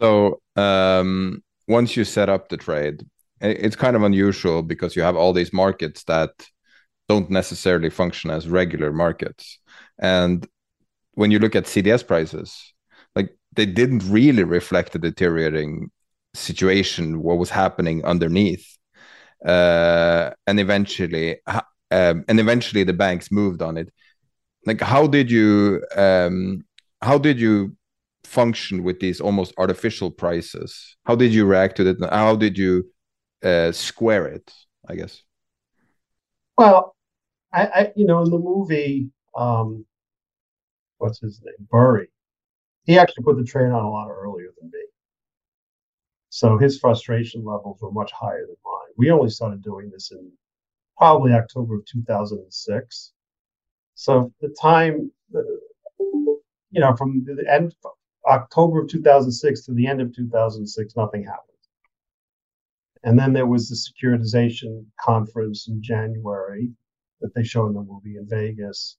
[0.00, 3.04] So um, once you set up the trade,
[3.40, 6.30] it's kind of unusual because you have all these markets that
[7.08, 9.58] don't necessarily function as regular markets.
[9.98, 10.46] And
[11.12, 12.74] when you look at CDS prices,
[13.14, 15.90] like they didn't really reflect the deteriorating
[16.34, 18.76] situation, what was happening underneath.
[19.44, 21.38] Uh, and eventually,
[21.90, 23.92] um, and eventually the banks moved on it.
[24.64, 26.64] Like, how did you, um,
[27.00, 27.76] how did you
[28.24, 30.96] function with these almost artificial prices?
[31.04, 31.96] How did you react to it?
[32.10, 32.90] How did you
[33.44, 34.52] uh, square it?
[34.88, 35.22] I guess.
[36.58, 36.95] Well,
[37.56, 39.86] I, I, you know in the movie, um,
[40.98, 42.08] what's his name, Burry,
[42.84, 44.84] he actually put the train on a lot earlier than me.
[46.28, 48.92] So his frustration levels were much higher than mine.
[48.98, 50.30] We only started doing this in
[50.98, 53.12] probably October of 2006.
[53.94, 56.40] So the time, you
[56.80, 57.74] know, from the end
[58.26, 61.42] October of 2006 to the end of 2006, nothing happened.
[63.04, 66.70] And then there was the securitization conference in January
[67.20, 68.96] that they show in the movie in Vegas.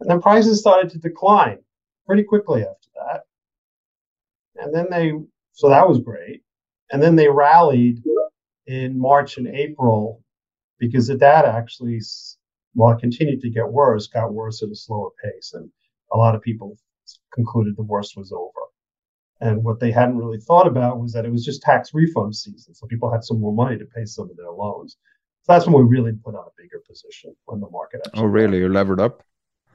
[0.00, 1.58] And then prices started to decline
[2.06, 3.22] pretty quickly after that.
[4.56, 5.12] And then they,
[5.52, 6.42] so that was great.
[6.90, 8.02] And then they rallied
[8.66, 10.22] in March and April
[10.78, 12.00] because the data actually,
[12.74, 15.52] while it continued to get worse, got worse at a slower pace.
[15.54, 15.70] And
[16.12, 16.78] a lot of people
[17.32, 18.52] concluded the worst was over.
[19.40, 22.74] And what they hadn't really thought about was that it was just tax refund season.
[22.74, 24.96] So people had some more money to pay some of their loans.
[25.48, 28.22] That's when we really put on a bigger position when the market actually.
[28.22, 28.58] Oh, really?
[28.58, 29.22] You levered up?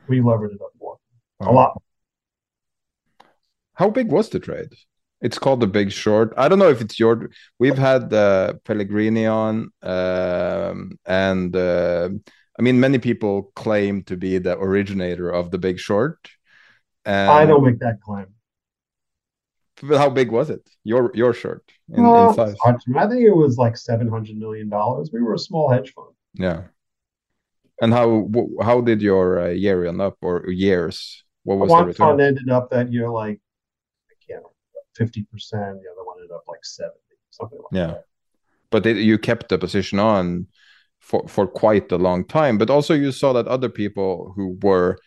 [0.08, 0.98] We levered it up more.
[1.41, 1.50] Oh.
[1.50, 1.82] A lot.
[3.74, 4.70] How big was the trade?
[5.20, 6.34] It's called the Big Short.
[6.38, 7.30] I don't know if it's your.
[7.58, 12.10] We've had uh, Pellegrini on, um, and uh,
[12.60, 16.30] I mean, many people claim to be the originator of the Big Short.
[17.06, 18.28] And I don't make that claim.
[19.82, 20.70] How big was it?
[20.84, 22.56] Your your shirt in, well, in size?
[22.66, 25.10] I think it was like seven hundred million dollars.
[25.12, 26.10] We were a small hedge fund.
[26.34, 26.64] Yeah.
[27.82, 28.30] And how
[28.62, 31.24] how did your uh, year end up or years?
[31.44, 32.08] What was one the return?
[32.08, 33.41] fund ended up that year like
[34.10, 34.44] I can't
[34.95, 35.82] fifty percent.
[35.82, 36.98] The other one ended up like seventy,
[37.32, 37.88] something like yeah.
[37.88, 38.06] that.
[38.70, 40.48] But it, you kept the position on
[41.00, 42.58] for for quite a long time.
[42.58, 44.98] But also you saw that other people who were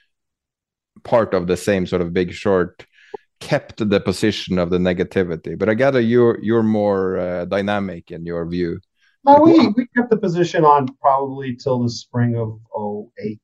[1.05, 2.85] part of the same sort of big short
[3.41, 5.59] kept the position of the negativity.
[5.59, 8.81] But I gather you're you're more uh, dynamic in your view.
[9.25, 12.61] No, we, we kept the position on probably till the spring of
[13.19, 13.41] 08.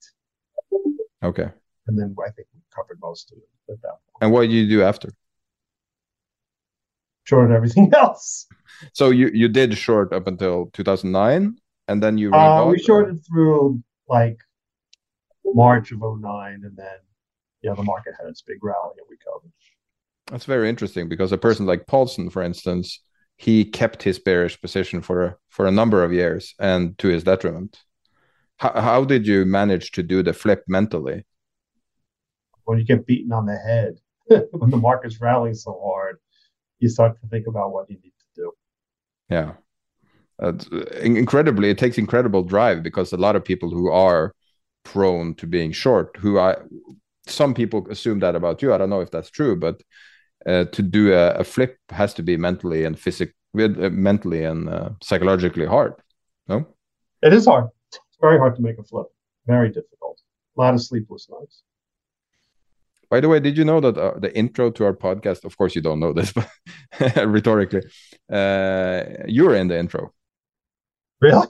[1.25, 1.49] Okay.
[1.89, 4.23] And then I think we covered most of it at that point.
[4.23, 5.13] And what did you do after?
[7.25, 8.47] Short everything else.
[8.93, 11.57] So you you did short up until 2009,
[11.89, 12.33] and then you.
[12.33, 14.39] Uh, we shorted through like
[15.45, 16.99] March of 09, and then
[17.63, 19.53] yeah, the market had its big rally, and we covered.
[20.33, 23.01] That's very interesting because a person like Paulson, for instance,
[23.37, 27.79] he kept his bearish position for for a number of years and to his detriment.
[28.57, 31.27] How how did you manage to do the flip mentally?
[32.65, 33.99] When you get beaten on the head,
[34.53, 36.17] when the market's rallying so hard,
[36.79, 38.53] you start to think about what you need to do.
[39.29, 39.53] Yeah.
[40.43, 40.53] Uh,
[41.03, 44.35] incredibly, it takes incredible drive because a lot of people who are
[44.83, 46.57] prone to being short, who I,
[47.27, 48.73] some people assume that about you.
[48.73, 49.83] I don't know if that's true, but
[50.47, 54.69] uh, to do a, a, flip has to be mentally and physically, uh, mentally and
[54.69, 55.95] uh, psychologically hard.
[56.49, 56.67] No,
[57.23, 57.69] it is hard.
[57.89, 59.07] It's very hard to make a flip.
[59.47, 60.21] Very difficult.
[60.57, 61.63] A lot of sleepless nights.
[63.11, 65.45] By the way, did you know that uh, the intro to our podcast?
[65.45, 66.49] Of course, you don't know this, but
[67.27, 67.83] rhetorically,
[68.33, 70.13] uh, you're in the intro.
[71.21, 71.47] Really?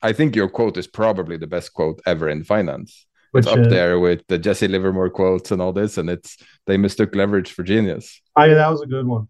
[0.00, 3.06] I think your quote is probably the best quote ever in finance.
[3.32, 6.36] Which, it's up uh, there with the Jesse Livermore quotes and all this, and it's
[6.66, 8.20] they mistook leverage for genius.
[8.36, 9.28] I that was a good one.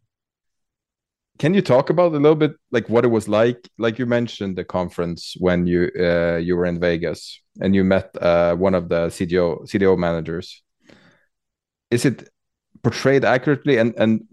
[1.38, 3.68] Can you talk about a little bit like what it was like?
[3.78, 8.14] Like you mentioned the conference when you uh, you were in Vegas and you met
[8.20, 10.62] uh, one of the CDO CDO managers
[11.92, 12.28] is it
[12.82, 13.76] portrayed accurately?
[13.76, 14.24] And and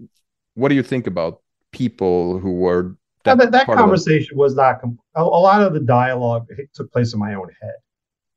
[0.55, 1.41] what do you think about
[1.71, 4.81] people who were that, that, that conversation was not
[5.15, 7.75] a, a lot of the dialogue took place in my own head.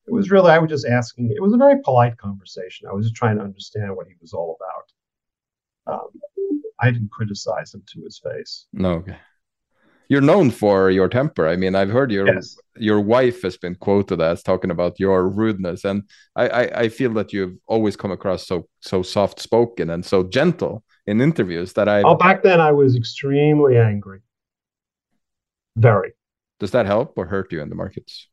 [0.06, 1.32] It was really I was just asking.
[1.34, 2.88] It was a very polite conversation.
[2.88, 5.94] I was just trying to understand what he was all about.
[5.94, 6.08] Um,
[6.80, 8.66] I didn't criticize him to his face.
[8.72, 9.16] No, okay
[10.12, 11.48] you're known for your temper.
[11.48, 12.58] I mean, I've heard your yes.
[12.76, 16.02] your wife has been quoted as talking about your rudeness, and
[16.36, 20.22] I, I, I feel that you've always come across so so soft spoken and so
[20.22, 22.02] gentle in interviews that I.
[22.02, 24.20] Oh, back then I was extremely angry.
[25.76, 26.12] Very.
[26.60, 28.28] Does that help or hurt you in the markets?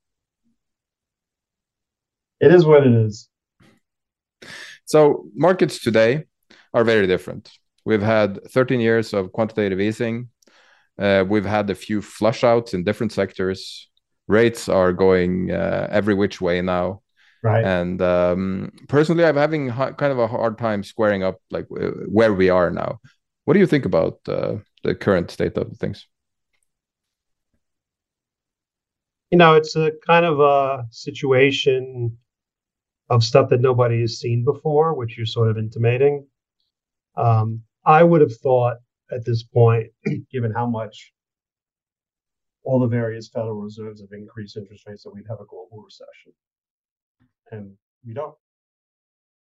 [2.39, 3.29] It is what it is.
[4.85, 6.25] So markets today
[6.73, 7.51] are very different.
[7.85, 10.29] We've had 13 years of quantitative easing
[10.99, 13.89] uh, we've had a few flush outs in different sectors.
[14.27, 17.01] Rates are going uh, every which way now.
[17.41, 17.63] Right.
[17.63, 22.49] And um, personally, I'm having kind of a hard time squaring up like where we
[22.49, 22.99] are now.
[23.45, 26.05] What do you think about uh, the current state of things?
[29.31, 32.17] You know, it's a kind of a situation
[33.09, 36.27] of stuff that nobody has seen before, which you're sort of intimating.
[37.15, 38.77] Um, I would have thought
[39.11, 39.87] at this point,
[40.31, 41.11] given how much
[42.63, 46.33] all the various Federal Reserves have increased interest rates, that we'd have a global recession.
[47.51, 47.71] And
[48.05, 48.35] we don't.